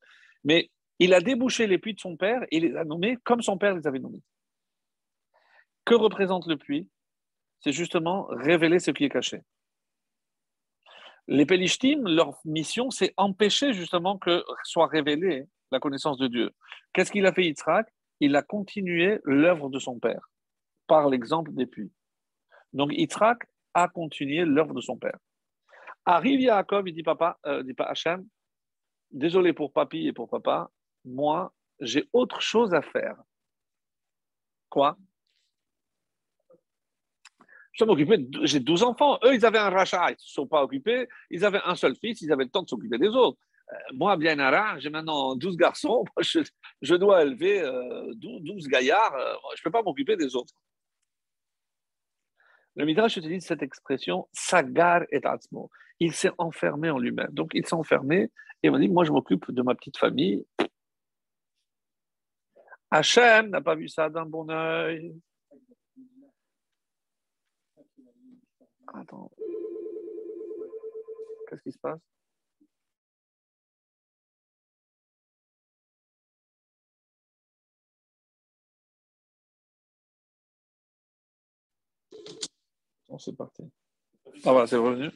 [0.44, 3.58] mais il a débouché les puits de son père et les a nommés comme son
[3.58, 4.22] père les avait nommés.
[5.84, 6.88] Que représente le puits?
[7.60, 9.40] C'est justement révéler ce qui est caché.
[11.26, 16.50] Les Pélishtim, leur mission, c'est empêcher justement que soit révélée la connaissance de Dieu.
[16.92, 17.88] Qu'est-ce qu'il a fait Yitzhak?
[18.24, 20.30] Il a continué l'œuvre de son père
[20.86, 21.92] par l'exemple des puits.
[22.72, 25.18] Donc Yitzhak a continué l'œuvre de son père.
[26.04, 28.26] Arrive Yaakov, il dit papa, euh, dit pas Hachem,
[29.10, 30.70] désolé pour papy et pour papa,
[31.04, 33.16] moi j'ai autre chose à faire.
[34.68, 34.96] Quoi?
[37.72, 39.18] Je m'occuper, j'ai 12 enfants.
[39.24, 41.08] Eux, ils avaient un rachat, ils ne se sont pas occupés.
[41.30, 43.38] Ils avaient un seul fils, ils avaient le temps de s'occuper des autres.
[43.72, 46.04] Euh, moi, bien rare, j'ai maintenant 12 garçons,
[46.82, 47.62] je, dois élever
[48.16, 50.52] 12, euh, gaillards, euh, je ne peux pas m'occuper des autres.
[52.76, 55.70] Le Midrash utilise cette expression sagar et atzmo.
[56.00, 57.30] Il s'est enfermé en lui-même.
[57.30, 58.30] Donc il s'est enfermé
[58.62, 60.44] et m'a dit Moi, je m'occupe de ma petite famille.
[62.90, 65.14] Hachem n'a pas vu ça d'un bon oeil.
[68.92, 69.30] Attends.
[71.48, 72.00] Qu'est-ce qui se passe?
[83.18, 83.62] C'est parti.
[84.44, 85.10] Ah voilà, c'est revenu.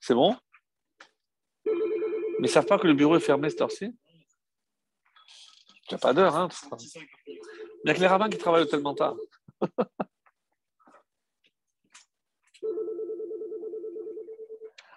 [0.00, 0.36] C'est bon?
[1.66, 3.94] Mais ils savent pas que le bureau est fermé cette heure-ci?
[5.90, 6.48] N'y a pas d'heure, hein
[6.94, 7.06] Il
[7.84, 9.16] n'y a que les rabbins qui travaillent tellement tard.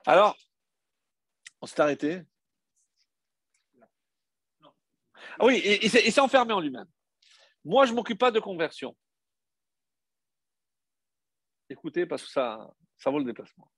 [0.06, 0.36] Alors,
[1.62, 2.22] on s'est arrêté.
[5.40, 6.88] Ah oui, il, s'est enfermé en lui-même.
[7.64, 8.96] Moi, je ne m'occupe pas de conversion.
[11.70, 13.72] Écoutez, parce que ça, ça vaut le déplacement.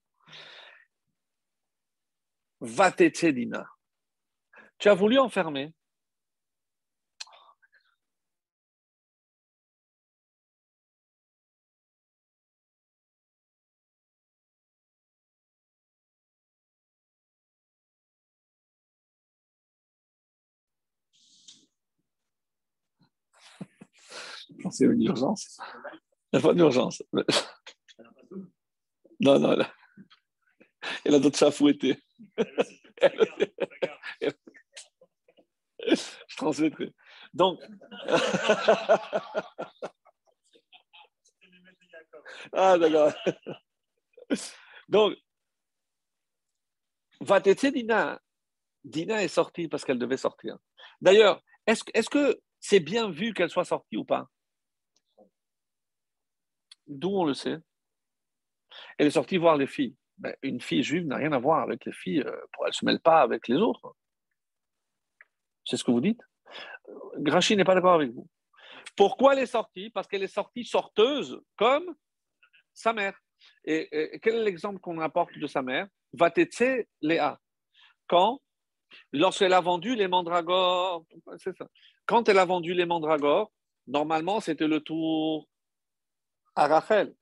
[2.60, 3.66] Vatetedina.
[4.78, 5.74] Tu as voulu enfermer
[24.72, 25.60] C'est une urgence.
[26.32, 27.02] Il n'y a pas d'urgence.
[29.20, 29.74] Non, non, elle a,
[31.06, 31.98] elle a d'autres chats fouettés.
[35.88, 36.94] Je transmettrai.
[37.34, 37.60] Donc.
[42.54, 43.14] ah, d'accord.
[44.90, 45.16] Donc,
[47.22, 48.20] Vatetse Dina,
[48.84, 50.58] Dina est sortie parce qu'elle devait sortir.
[51.02, 54.28] D'ailleurs, est-ce est que c'est bien vu qu'elle soit sortie ou pas?
[56.88, 57.58] D'où on le sait
[58.98, 59.96] Elle est sortie voir les filles.
[60.18, 62.86] Ben, une fille juive n'a rien à voir avec les filles, euh, elle ne se
[62.86, 63.96] mêle pas avec les autres.
[65.66, 66.22] C'est ce que vous dites
[67.18, 68.30] Grachi n'est pas d'accord avec vous.
[68.96, 69.90] Pourquoi elle est sortie?
[69.90, 71.96] Parce qu'elle est sortie sorteuse comme
[72.74, 73.20] sa mère.
[73.66, 75.88] Et, quel est l'exemple qu'on apporte de sa mère?
[76.14, 77.40] Vatetse Léa.
[78.08, 78.40] Quand
[79.12, 81.06] Lorsqu'elle a vendu les mandragores.
[82.06, 83.52] Quand elle a vendu les mandragores,
[83.88, 85.48] normalement c'était le tour
[86.56, 87.14] à Rachel.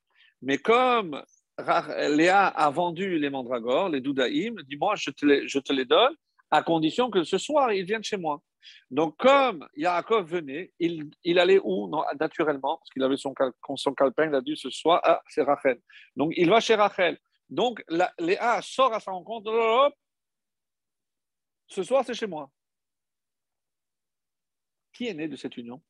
[0.42, 1.24] Mais comme
[1.58, 6.16] Léa a vendu les mandragores, les doudaïm, dis-moi, je te, les, je te les donne,
[6.50, 8.42] à condition que ce soir, ils viennent chez moi.
[8.90, 11.90] Donc, comme Yaakov venait, il, allait où?
[12.20, 13.34] Naturellement, parce qu'il avait son,
[13.76, 15.80] son calepin, il a dit ce soir, ah, c'est Rachel.
[16.16, 17.18] Donc, il va chez Rachel.
[17.50, 17.84] Donc,
[18.20, 19.94] Léa sort à sa rencontre, hop,
[21.68, 22.50] ce soir, c'est chez moi.
[24.94, 25.82] Qui est né de cette union?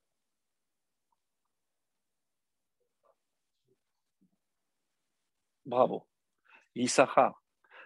[5.71, 6.05] Bravo.
[6.75, 7.41] Issachar,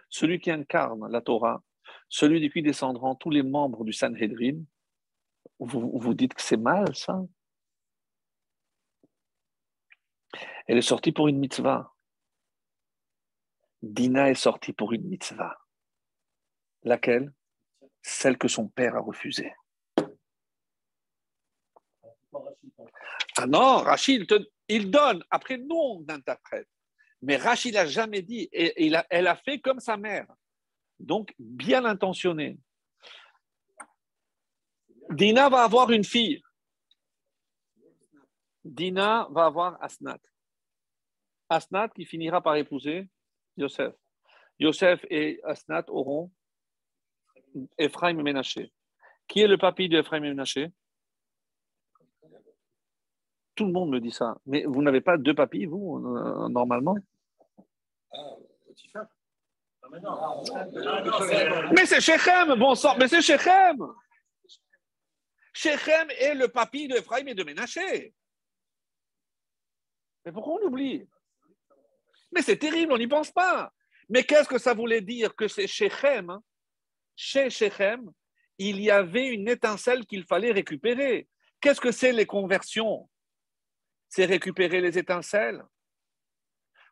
[0.08, 1.62] celui qui incarne la Torah,
[2.08, 4.58] celui de qui descendront tous les membres du Sanhedrin.
[5.60, 7.22] Vous, vous dites que c'est mal, ça?
[10.66, 11.94] Elle est sortie pour une mitzvah.
[13.82, 15.56] Dina est sortie pour une mitzvah.
[16.82, 17.32] Laquelle?
[18.02, 19.54] Celle que son père a refusée.
[23.36, 24.26] Ah non, Rachid,
[24.68, 25.22] il donne.
[25.30, 26.68] Après, nous, on interprète.
[27.22, 30.26] Mais Rachid n'a jamais dit, et, elle a fait comme sa mère.
[30.98, 32.58] Donc, bien intentionnée.
[35.10, 36.42] Dina va avoir une fille.
[38.64, 40.18] Dina va avoir Asnat.
[41.48, 43.08] Asnat qui finira par épouser
[43.56, 43.94] Yosef.
[44.58, 46.32] Yosef et Asnat auront
[47.78, 48.72] Ephraim et Ménaché.
[49.28, 50.72] Qui est le papy d'Ephraim et Ménaché?
[53.56, 54.36] Tout le monde me dit ça.
[54.46, 56.96] Mais vous n'avez pas deux papilles, vous, euh, normalement?
[61.72, 63.78] Mais c'est Shechem, bon sang, mais c'est Shechem.
[65.52, 68.14] Shechem est le papy de et de Ménaché.
[70.24, 71.08] Mais pourquoi on oublie
[72.32, 73.72] Mais c'est terrible, on n'y pense pas.
[74.08, 76.42] Mais qu'est-ce que ça voulait dire que c'est Shechem hein?
[77.18, 78.10] Chez Shechem,
[78.58, 81.26] il y avait une étincelle qu'il fallait récupérer.
[81.60, 83.08] Qu'est-ce que c'est les conversions?
[84.24, 85.62] Récupérer les étincelles.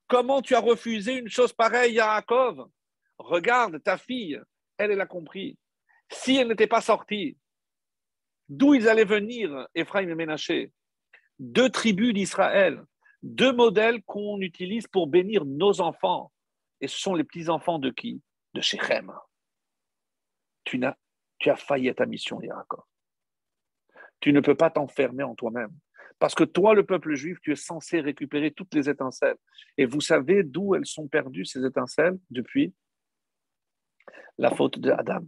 [0.06, 2.68] Comment tu as refusé une chose pareille, Yaakov?
[3.16, 4.40] Regarde, ta fille,
[4.76, 5.56] elle, elle a compris.
[6.10, 7.38] Si elle n'était pas sortie,
[8.48, 10.72] d'où ils allaient venir, Ephraim et Ménaché?
[11.38, 12.84] Deux tribus d'Israël,
[13.22, 16.30] deux modèles qu'on utilise pour bénir nos enfants.
[16.80, 18.20] Et ce sont les petits-enfants de qui?
[18.52, 19.12] De Shechem.
[20.64, 20.96] Tu, as,
[21.38, 22.84] tu as failli à ta mission, Yaakov.
[24.20, 25.72] Tu ne peux pas t'enfermer en toi-même.
[26.18, 29.36] Parce que toi, le peuple juif, tu es censé récupérer toutes les étincelles.
[29.76, 32.72] Et vous savez d'où elles sont perdues, ces étincelles, depuis
[34.38, 35.24] la faute de Adam.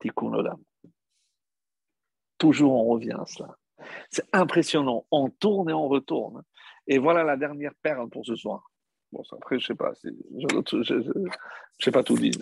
[0.00, 0.62] Tikkun Olam.
[2.38, 3.56] Toujours on revient à cela.
[4.10, 5.06] C'est impressionnant.
[5.10, 6.42] On tourne et on retourne.
[6.86, 8.68] Et voilà la dernière perle pour ce soir.
[9.12, 9.92] Bon, après, je ne sais pas.
[10.02, 11.30] Je ne
[11.78, 12.32] sais pas tout dire.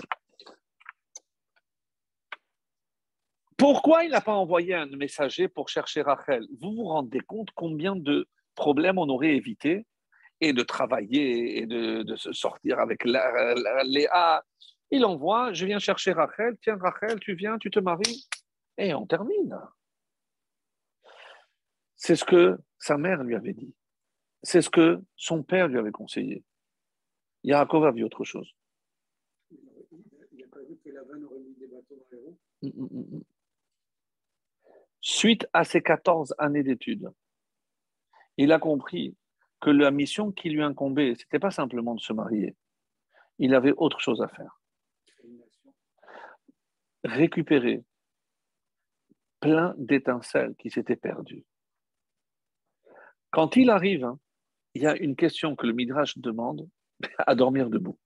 [3.60, 6.46] Pourquoi il n'a pas envoyé un messager pour chercher Rachel?
[6.62, 9.84] Vous vous rendez compte combien de problèmes on aurait évité
[10.40, 14.42] et de travailler et de, se sortir avec Léa.
[14.90, 18.26] Il envoie, je viens chercher Rachel, tiens Rachel, tu viens, tu te maries,
[18.78, 19.54] et on termine.
[21.96, 23.74] C'est ce que sa mère lui avait dit.
[24.42, 26.42] C'est ce que son père lui avait conseillé.
[27.44, 28.50] Yaakov a vu autre chose.
[29.50, 29.58] Il
[30.42, 33.22] a pas vu que la aurait mis des bateaux dans les roues?
[35.00, 37.10] Suite à ses 14 années d'études,
[38.36, 39.16] il a compris
[39.60, 42.56] que la mission qui lui incombait, ce n'était pas simplement de se marier.
[43.38, 44.60] Il avait autre chose à faire.
[47.04, 47.82] Récupérer
[49.40, 51.44] plein d'étincelles qui s'étaient perdues.
[53.30, 54.18] Quand il arrive, hein,
[54.74, 56.68] il y a une question que le Midrash demande
[57.18, 57.98] à dormir debout.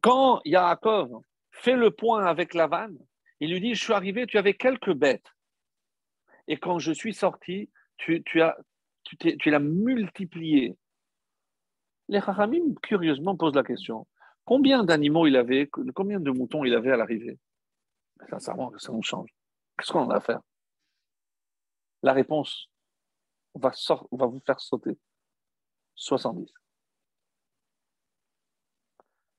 [0.00, 2.92] Quand Yaakov fait le point avec Lavan,
[3.40, 5.32] il lui dit, je suis arrivé, tu avais quelques bêtes.
[6.48, 8.56] Et quand je suis sorti, tu, as,
[9.04, 10.76] tu, l'as multiplié.
[12.08, 14.06] Les Chachamim, curieusement, posent la question
[14.44, 17.38] combien d'animaux il avait, combien de moutons il avait à l'arrivée?
[18.28, 19.30] Sincèrement, ça nous change.
[19.78, 20.40] Qu'est-ce qu'on a à faire?
[22.02, 22.68] La réponse
[23.54, 23.72] va,
[24.12, 24.98] va vous faire sauter
[25.94, 26.52] 70.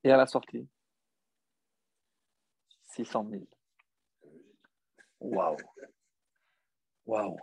[0.06, 0.68] Et à la sortie
[2.94, 3.44] 600 000.
[5.22, 5.58] Waouh
[7.06, 7.38] Waouh.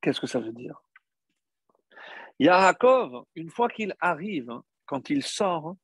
[0.00, 0.80] Qu'est-ce que ça veut dire?
[2.38, 5.76] Yaakov, une fois qu'il arrive, hein, quand il sort, hein,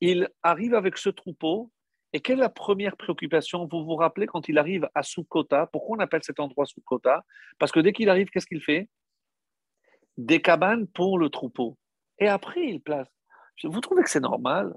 [0.00, 1.70] il arrive avec ce troupeau.
[2.12, 3.68] Et quelle est la première préoccupation?
[3.70, 7.24] Vous vous rappelez quand il arrive à Soukota Pourquoi on appelle cet endroit Soukota
[7.58, 8.88] Parce que dès qu'il arrive, qu'est-ce qu'il fait?
[10.16, 11.78] Des cabanes pour le troupeau.
[12.18, 13.08] Et après, il place.
[13.62, 14.74] Vous trouvez que c'est normal?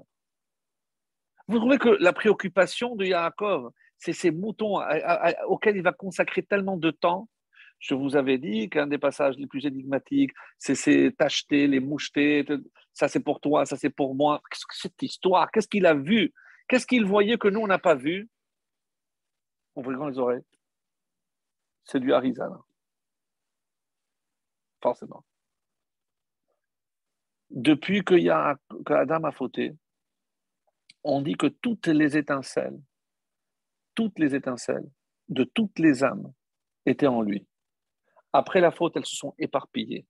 [1.48, 4.80] Vous trouvez que la préoccupation de Yaakov, c'est ces moutons
[5.46, 7.28] auxquels il va consacrer tellement de temps
[7.84, 12.46] je vous avais dit qu'un des passages les plus énigmatiques, c'est ces tachetés, les mouchetés,
[12.94, 14.40] ça c'est pour toi, ça c'est pour moi.
[14.50, 15.50] Qu'est-ce que cette histoire?
[15.50, 16.32] Qu'est-ce qu'il a vu?
[16.66, 18.30] Qu'est-ce qu'il voyait que nous, on n'a pas vu?
[19.76, 20.42] Ouvrez les oreilles.
[21.84, 22.52] C'est du Harizal.
[24.82, 25.22] Forcément.
[27.50, 29.74] Depuis que, y a, que Adam a fauté,
[31.02, 32.80] on dit que toutes les étincelles,
[33.94, 34.88] toutes les étincelles
[35.28, 36.32] de toutes les âmes
[36.86, 37.46] étaient en lui.
[38.32, 40.06] Après la faute, elles se sont éparpillées.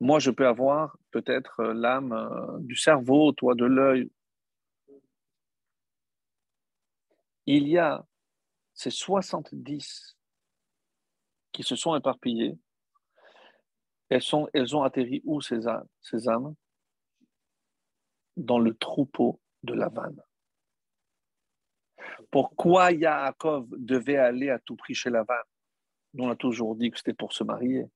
[0.00, 4.10] Moi, je peux avoir peut-être euh, l'âme euh, du cerveau, toi de l'œil.
[7.46, 8.04] Il y a
[8.74, 10.16] ces 70
[11.52, 12.56] qui se sont éparpillées.
[14.10, 14.22] Elles,
[14.76, 15.60] ont atterri où ces
[16.00, 16.54] ces âmes?
[18.36, 20.22] Dans le troupeau de la vanne.
[22.30, 25.38] Pourquoi Yaakov devait aller à tout prix chez la vanne
[26.16, 27.86] on a toujours dit que c'était pour se marier.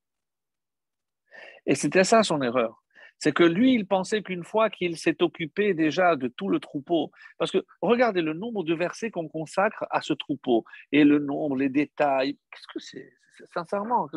[1.66, 2.83] Et c'était ça son erreur.
[3.18, 7.13] C'est que lui, il pensait qu'une fois qu'il s'est occupé déjà de tout le troupeau,
[7.38, 11.57] parce que regardez le nombre de versets qu'on consacre à ce troupeau, et le nombre,
[11.57, 13.13] les détails, qu'est-ce que c'est?
[13.54, 14.09] Sincèrement.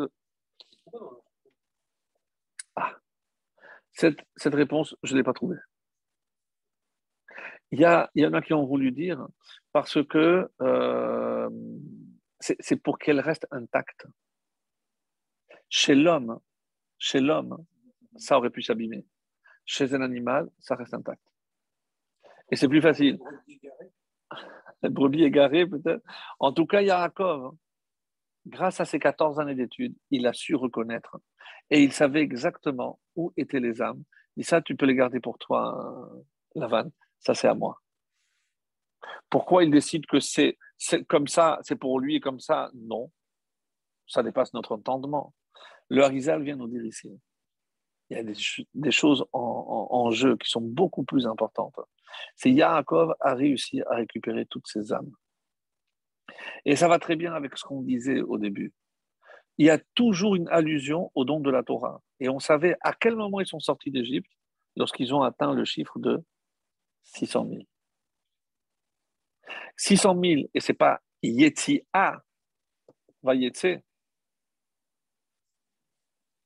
[2.75, 2.95] Ah,
[3.93, 5.57] cette, réponse, je ne l'ai pas trouvée.
[7.71, 9.27] Il y, a, y en a qui ont voulu dire
[9.71, 11.49] parce que euh,
[12.39, 14.05] c'est pour qu'elle reste intacte.
[15.69, 16.39] Chez l'homme,
[16.97, 17.65] chez l'homme,
[18.17, 19.05] ça aurait pu s'abîmer.
[19.65, 21.21] Chez un animal, ça reste intact.
[22.51, 23.19] Et c'est plus facile.
[24.81, 26.03] La brebis égarée, peut-être.
[26.39, 27.55] En tout cas, Yaakov,
[28.45, 31.17] grâce à ses 14 années d'études, il a su reconnaître.
[31.71, 34.03] Et il savait exactement où étaient les âmes.
[34.37, 36.11] Dit ça, tu peux les garder pour toi,
[36.53, 36.91] Lavan.
[37.19, 37.81] Ça, c'est à moi.
[39.29, 40.57] Pourquoi il décide que c'est
[41.07, 42.69] comme ça, c'est pour lui et comme ça?
[42.73, 43.11] Non.
[44.07, 45.33] Ça dépasse notre entendement.
[45.89, 47.19] Le Harizal vient nous dire ici
[48.09, 51.79] il y a des, choses en, jeu qui sont beaucoup plus importantes.
[52.35, 55.11] C'est Yaakov a réussi à récupérer toutes ses âmes.
[56.65, 58.73] Et ça va très bien avec ce qu'on disait au début.
[59.57, 62.01] Il y a toujours une allusion au don de la Torah.
[62.19, 64.29] Et on savait à quel moment ils sont sortis d'Égypte
[64.75, 66.23] lorsqu'ils ont atteint le chiffre de
[67.05, 67.61] 600 000.
[69.77, 72.23] 600 000, et ce n'est pas Yetzi'a,
[73.23, 73.81] Vayetse.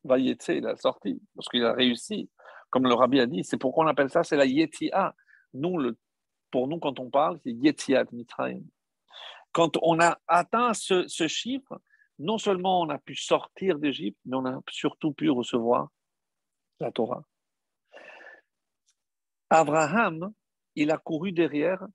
[0.04, 2.30] Vayetse, il a sorti, parce qu'il a réussi.
[2.70, 5.16] Comme le rabbi a dit, c'est pourquoi on appelle ça, c'est la Yetzi'a.
[5.54, 5.92] Nous,
[6.52, 8.64] pour nous, quand on parle, c'est Yetziat Mitzrayim.
[9.52, 11.82] Quand on a atteint ce chiffre,
[12.20, 15.90] non seulement on a pu sortir d'Égypte, mais on a surtout pu recevoir
[16.80, 17.24] la Torah.
[19.50, 20.32] Abraham,
[20.76, 21.86] il a couru derrière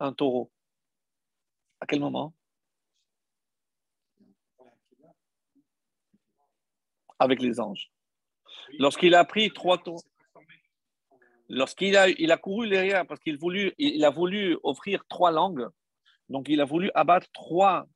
[0.00, 0.50] un taureau.
[1.80, 2.34] À quel moment?
[7.18, 7.90] Avec les anges.
[8.78, 10.02] Lorsqu'il a pris trois taureaux.
[11.48, 13.38] Lorsqu'il a, couru derrière, parce qu'il
[13.78, 15.68] il a voulu offrir trois langues,
[16.30, 17.86] donc il a voulu abattre trois,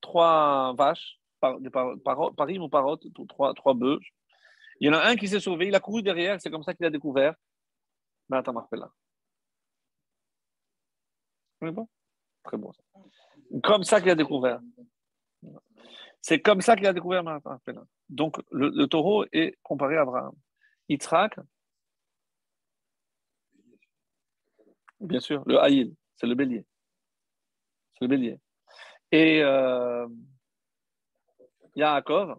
[0.00, 4.00] trois vaches, par, ou trois bœufs.
[4.80, 6.72] Il y en a un qui s'est sauvé, il a couru derrière, c'est comme ça
[6.72, 7.34] qu'il a découvert
[8.28, 8.90] Mata Marpella.
[11.60, 11.88] C'est bon
[12.44, 12.56] Très.
[13.62, 14.60] Comme ça qu'il a découvert.
[16.20, 17.82] C'est comme ça qu'il a découvert Marpella.
[18.08, 20.34] Donc le, le, taureau est comparé à Abraham.
[20.88, 21.38] Yitzhak,
[25.00, 26.64] bien sûr, le Haïl, c'est le bélier.
[27.94, 28.40] C'est le bélier.
[29.10, 30.06] Et euh,
[31.74, 32.38] Yaakov,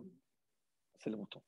[0.99, 1.41] c'est le mouton.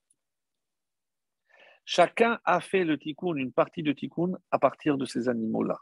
[1.85, 5.77] Chacun a fait le tikkun, une partie de tikkun, à partir de ces animaux-là.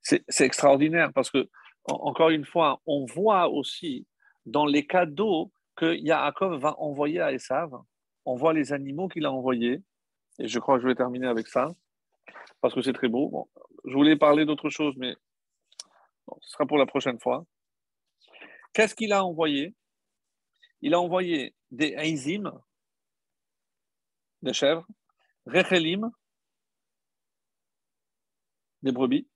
[0.00, 1.48] C'est extraordinaire parce que,
[1.84, 4.06] encore une fois, on voit aussi
[4.44, 7.70] dans les cadeaux que Yaakov va envoyer à Esav,
[8.24, 9.82] on voit les animaux qu'il a envoyés,
[10.38, 11.68] et je crois que je vais terminer avec ça,
[12.60, 13.50] parce que c'est très beau.
[13.84, 15.14] je voulais parler d'autre chose, mais
[16.40, 17.44] ce sera pour la prochaine fois.
[18.72, 19.74] Qu'est-ce qu'il a envoyé?
[20.82, 22.52] Il a envoyé des aizim,
[24.42, 24.86] des chèvres,
[25.46, 26.10] rechelim,
[28.82, 29.26] des brebis,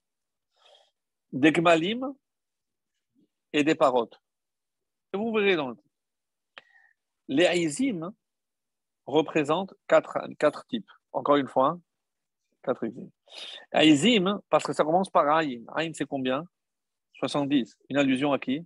[1.32, 2.14] des gmalim
[3.52, 4.20] et des parottes.
[5.12, 5.76] Et vous verrez dans le
[7.28, 8.12] Les aizim
[9.06, 10.90] représentent quatre, quatre types.
[11.12, 11.78] Encore une fois,
[12.62, 13.10] quatre aizim.
[13.72, 15.64] Aizim, parce que ça commence par Aïn.
[15.74, 16.44] Aïn, c'est combien?
[17.14, 17.76] 70.
[17.88, 18.64] Une allusion à qui?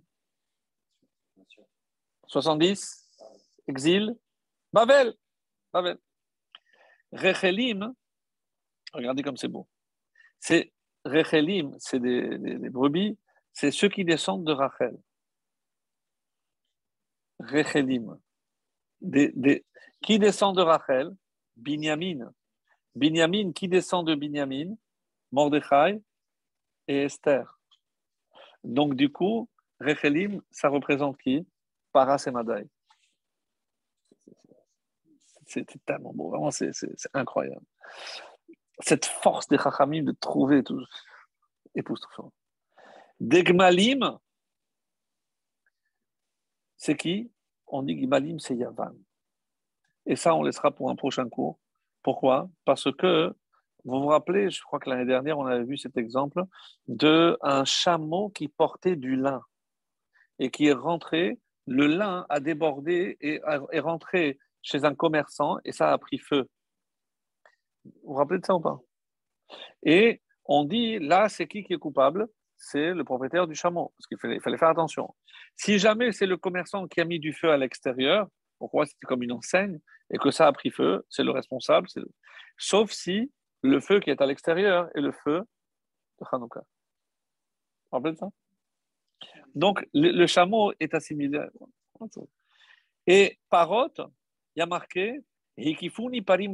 [2.27, 3.09] 70.
[3.67, 4.15] Exil.
[4.71, 5.13] Babel.
[5.73, 5.97] Babel.
[7.15, 7.93] Rechelim.
[8.93, 9.67] Regardez comme c'est beau.
[10.39, 10.71] C'est
[11.05, 13.17] Rechelim, c'est des, brebis,
[13.53, 14.97] c'est ceux qui descendent de Rachel.
[17.39, 18.17] Rechelim.
[20.01, 21.15] Qui descend de Rachel?
[21.55, 22.31] Binyamin.
[22.95, 24.75] Binyamin, qui descend de Binyamin?
[25.31, 26.01] Mordechai
[26.87, 27.59] et Esther.
[28.63, 31.45] Donc, du coup, Rechelim, ça représente qui?
[31.91, 32.67] Paras et Madaï.
[35.45, 36.71] C'est tellement beau, vraiment, c'est
[37.13, 37.65] incroyable.
[38.79, 40.83] Cette force des Chachamim de trouver tout
[41.75, 42.33] époustouflant.
[43.19, 44.17] Degmalim,
[46.77, 47.31] c'est qui?
[47.67, 48.93] On dit Gmalim, c'est Yavan.
[50.05, 51.59] Et ça, on laissera pour un prochain cours.
[52.03, 52.49] Pourquoi?
[52.65, 53.33] Parce que
[53.85, 56.43] vous vous rappelez, je crois que l'année dernière, on avait vu cet exemple
[56.87, 59.43] de un chameau qui portait du lin
[60.39, 61.39] et qui est rentré.
[61.65, 63.41] Le lin a débordé et
[63.71, 66.49] est rentré chez un commerçant et ça a pris feu.
[67.85, 68.79] Vous vous rappelez de ça ou pas?
[69.83, 72.27] Et on dit, là, c'est qui qui est coupable?
[72.57, 75.13] C'est le propriétaire du chameau, parce qu'il fallait, fallait, faire attention.
[75.55, 78.27] Si jamais c'est le commerçant qui a mis du feu à l'extérieur,
[78.57, 79.79] pourquoi c'était comme une enseigne,
[80.09, 81.87] et que ça a pris feu, c'est le responsable.
[82.57, 83.31] Sauf si
[83.61, 85.41] le feu qui est à l'extérieur est le feu
[86.19, 86.61] de Hanouka.
[87.91, 88.29] Vous vous de ça?
[89.53, 91.45] Donc, le, chameau est assimilé.
[93.07, 93.93] Et Parot,
[94.55, 95.23] il y a marqué
[95.57, 96.53] Hikifuni parim.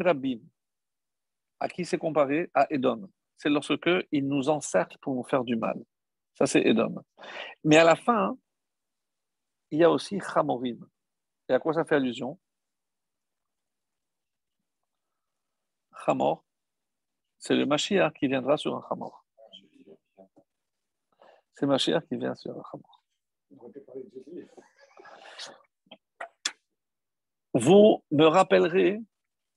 [1.59, 2.49] À qui c'est comparé?
[2.53, 3.09] À Edom.
[3.37, 5.83] C'est lorsque il nous encercle pour nous faire du mal.
[6.33, 7.03] Ça, c'est Edom.
[7.63, 8.37] Mais à la fin,
[9.69, 10.87] il y a aussi Chamorim.
[11.49, 12.39] Et à quoi ça fait allusion?
[16.05, 16.43] Chamor,
[17.37, 19.23] c'est le Mashiach qui viendra sur un Hamor.
[21.53, 23.03] C'est Mashiach qui vient sur un Hamor.
[27.53, 29.01] Vous me rappellerez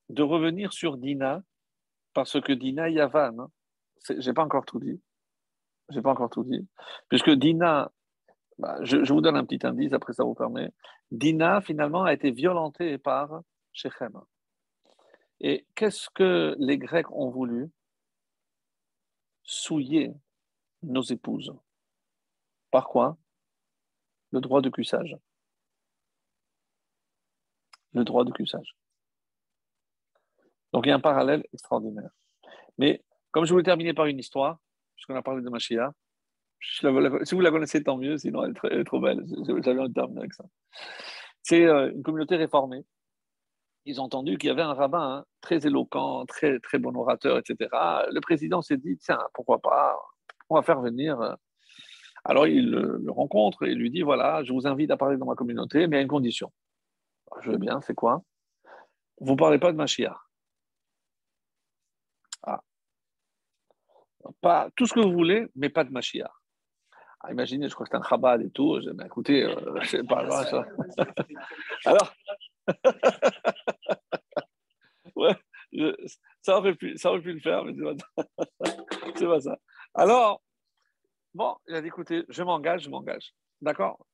[0.09, 1.43] de revenir sur Dina,
[2.13, 3.51] parce que Dina Yavan, hein,
[4.19, 5.01] j'ai pas encore tout dit,
[5.91, 6.67] j'ai pas encore tout dit,
[7.09, 7.91] puisque Dina,
[8.59, 10.71] bah, je, je, vous donne un petit indice, après ça vous permet,
[11.11, 13.43] Dina finalement a été violentée par
[13.73, 14.21] Shechem.
[15.41, 17.71] Et qu'est-ce que les Grecs ont voulu?
[19.43, 20.15] Souiller
[20.83, 21.53] nos épouses.
[22.71, 23.19] Par quoi?
[24.31, 25.17] Le droit de cuissage.
[27.95, 28.77] Le droit de cuissage.
[30.73, 32.11] Donc il y a un parallèle extraordinaire.
[32.79, 34.59] Mais comme je voulais terminer par une histoire,
[34.97, 35.93] puisqu'on a parlé de Machia,
[36.61, 39.23] si vous la connaissez, tant mieux, sinon elle est, trop belle.
[39.63, 40.45] J'avais envie terminer avec ça.
[41.43, 42.85] C'est euh, une communauté réformée
[43.87, 47.39] ils ont entendu qu'il y avait un rabbin hein, très éloquent, très, très bon orateur,
[47.39, 47.71] etc.
[48.11, 49.97] Le président s'est dit, tiens, pourquoi pas,
[50.49, 51.21] on va faire venir.
[51.21, 51.35] Euh.
[52.25, 55.35] Alors il le, rencontre et lui dit, voilà, je vous invite à parler dans ma
[55.35, 56.51] communauté, mais à une condition.
[57.43, 58.23] Je veux bien, c'est quoi?
[59.21, 60.17] Vous ne parlez pas de Mashiach.
[62.43, 62.63] Ah.
[64.41, 66.31] Pas, tout ce que vous voulez, mais pas de Mashiach.
[67.21, 68.81] Ah, imaginez, je crois que c'est un Chabad et tout.
[68.83, 70.67] Je écoutez, euh, je sais pas ça.
[71.87, 72.15] Alors,
[75.17, 75.35] ouais,
[76.43, 77.73] ça, aurait pu, ça aurait pu le faire, mais
[79.17, 79.57] c'est pas, ça.
[79.95, 80.43] Alors,
[81.33, 83.33] bon, il a dit écoutez, je m'engage, je m'engage.
[83.63, 84.07] D'accord?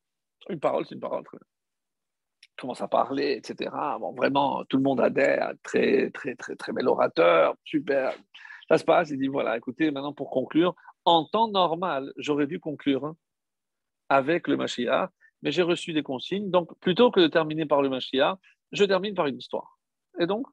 [0.48, 1.24] Une parole, c'est une parole.
[2.60, 3.70] Commence à parler, etc.
[4.16, 8.14] Vraiment, tout le monde adhère, très, très, très, très bel orateur, super.
[8.68, 10.74] Ça se passe, il dit voilà, écoutez, maintenant pour conclure,
[11.04, 13.16] en temps normal, j'aurais dû conclure hein,
[14.08, 15.10] avec le Mashiach,
[15.42, 16.50] mais j'ai reçu des consignes.
[16.50, 18.36] Donc, plutôt que de terminer par le Mashiach,
[18.72, 19.78] je termine par une histoire.
[20.18, 20.46] Et donc,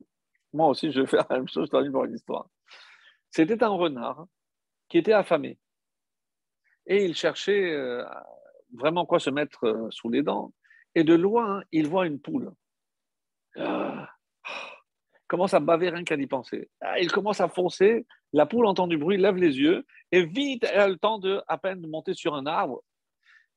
[0.54, 2.48] moi aussi, je vais faire la même chose, je termine par une histoire.
[3.30, 4.26] C'était un renard
[4.90, 5.60] qui était affamé.
[6.86, 8.06] Et il cherchait euh,
[8.74, 10.54] vraiment quoi se mettre euh, sous les dents.
[10.96, 12.52] Et de loin, il voit une poule.
[13.56, 14.10] Ah,
[15.28, 16.70] commence à baver rien qu'à y penser.
[16.82, 20.66] Ah, il commence à foncer, la poule entend du bruit, lève les yeux, et vite,
[20.72, 22.82] elle a le temps de à peine de monter sur un arbre.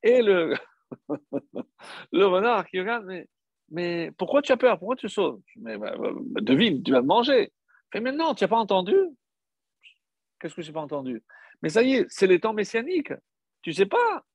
[0.03, 0.55] Et le,
[2.11, 3.05] le renard qui regarde,
[3.69, 4.77] mais, pourquoi tu as peur?
[4.77, 5.41] Pourquoi tu sautes?
[5.55, 7.51] Mais, bah, bah, bah, Devine, tu vas me manger.
[7.93, 8.95] Mais non, tu n'as pas entendu?
[10.39, 11.23] Qu'est-ce que je n'ai pas entendu?
[11.61, 13.13] Mais ça y est, c'est les temps messianiques.
[13.61, 14.25] Tu sais pas?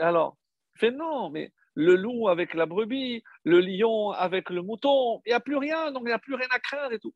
[0.00, 0.36] Alors,
[0.74, 5.34] fais non, mais le loup avec la brebis, le lion avec le mouton, il n'y
[5.34, 7.14] a plus rien, donc il n'y a plus rien à craindre et tout.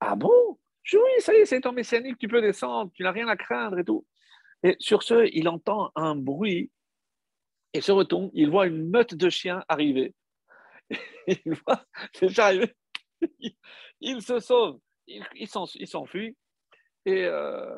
[0.00, 0.58] Ah bon?
[0.92, 3.78] Oui, ça y est, c'est ton messianique, tu peux descendre, tu n'as rien à craindre
[3.78, 4.04] et tout.
[4.64, 6.70] Et sur ce, il entend un bruit
[7.72, 10.14] et se retourne, il voit une meute de chiens arriver.
[11.26, 12.74] il voit ces chiens arriver,
[14.00, 16.36] il, se sauve, il, il s'enfuit
[17.04, 17.74] et euh,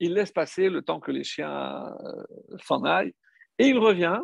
[0.00, 2.24] il laisse passer le temps que les chiens euh,
[2.64, 3.14] s'en aillent
[3.58, 4.20] et il revient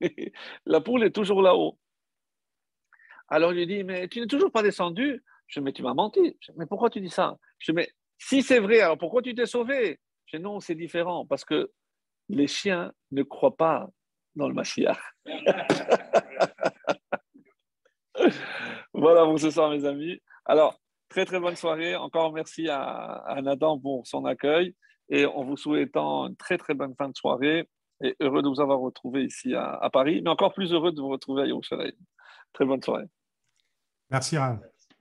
[0.66, 1.78] la poule est toujours là-haut.
[3.28, 5.22] Alors il lui dit, mais tu n'es toujours pas descendu.
[5.46, 6.36] Je dis, mais tu m'as menti.
[6.56, 7.36] mais pourquoi tu dis ça?
[7.58, 9.98] Je dis, mais si c'est vrai, alors pourquoi tu t'es sauvé?
[10.26, 11.70] Je dis, non, c'est différent, parce que
[12.28, 13.88] les chiens ne croient pas
[14.36, 14.98] dans le Mashiach.
[18.94, 20.20] voilà pour ce soir, mes amis.
[20.44, 21.96] Alors, très très bonne soirée.
[21.96, 24.74] Encore merci à, à Nathan pour son accueil
[25.08, 27.68] et en vous souhaitant une très très bonne fin de soirée
[28.02, 31.08] et heureux de vous avoir retrouvé ici à, Paris, mais encore plus heureux de vous
[31.08, 31.92] retrouver à Yerushalayim.
[32.52, 33.06] Très bonne soirée.
[34.10, 34.60] Merci, Rav.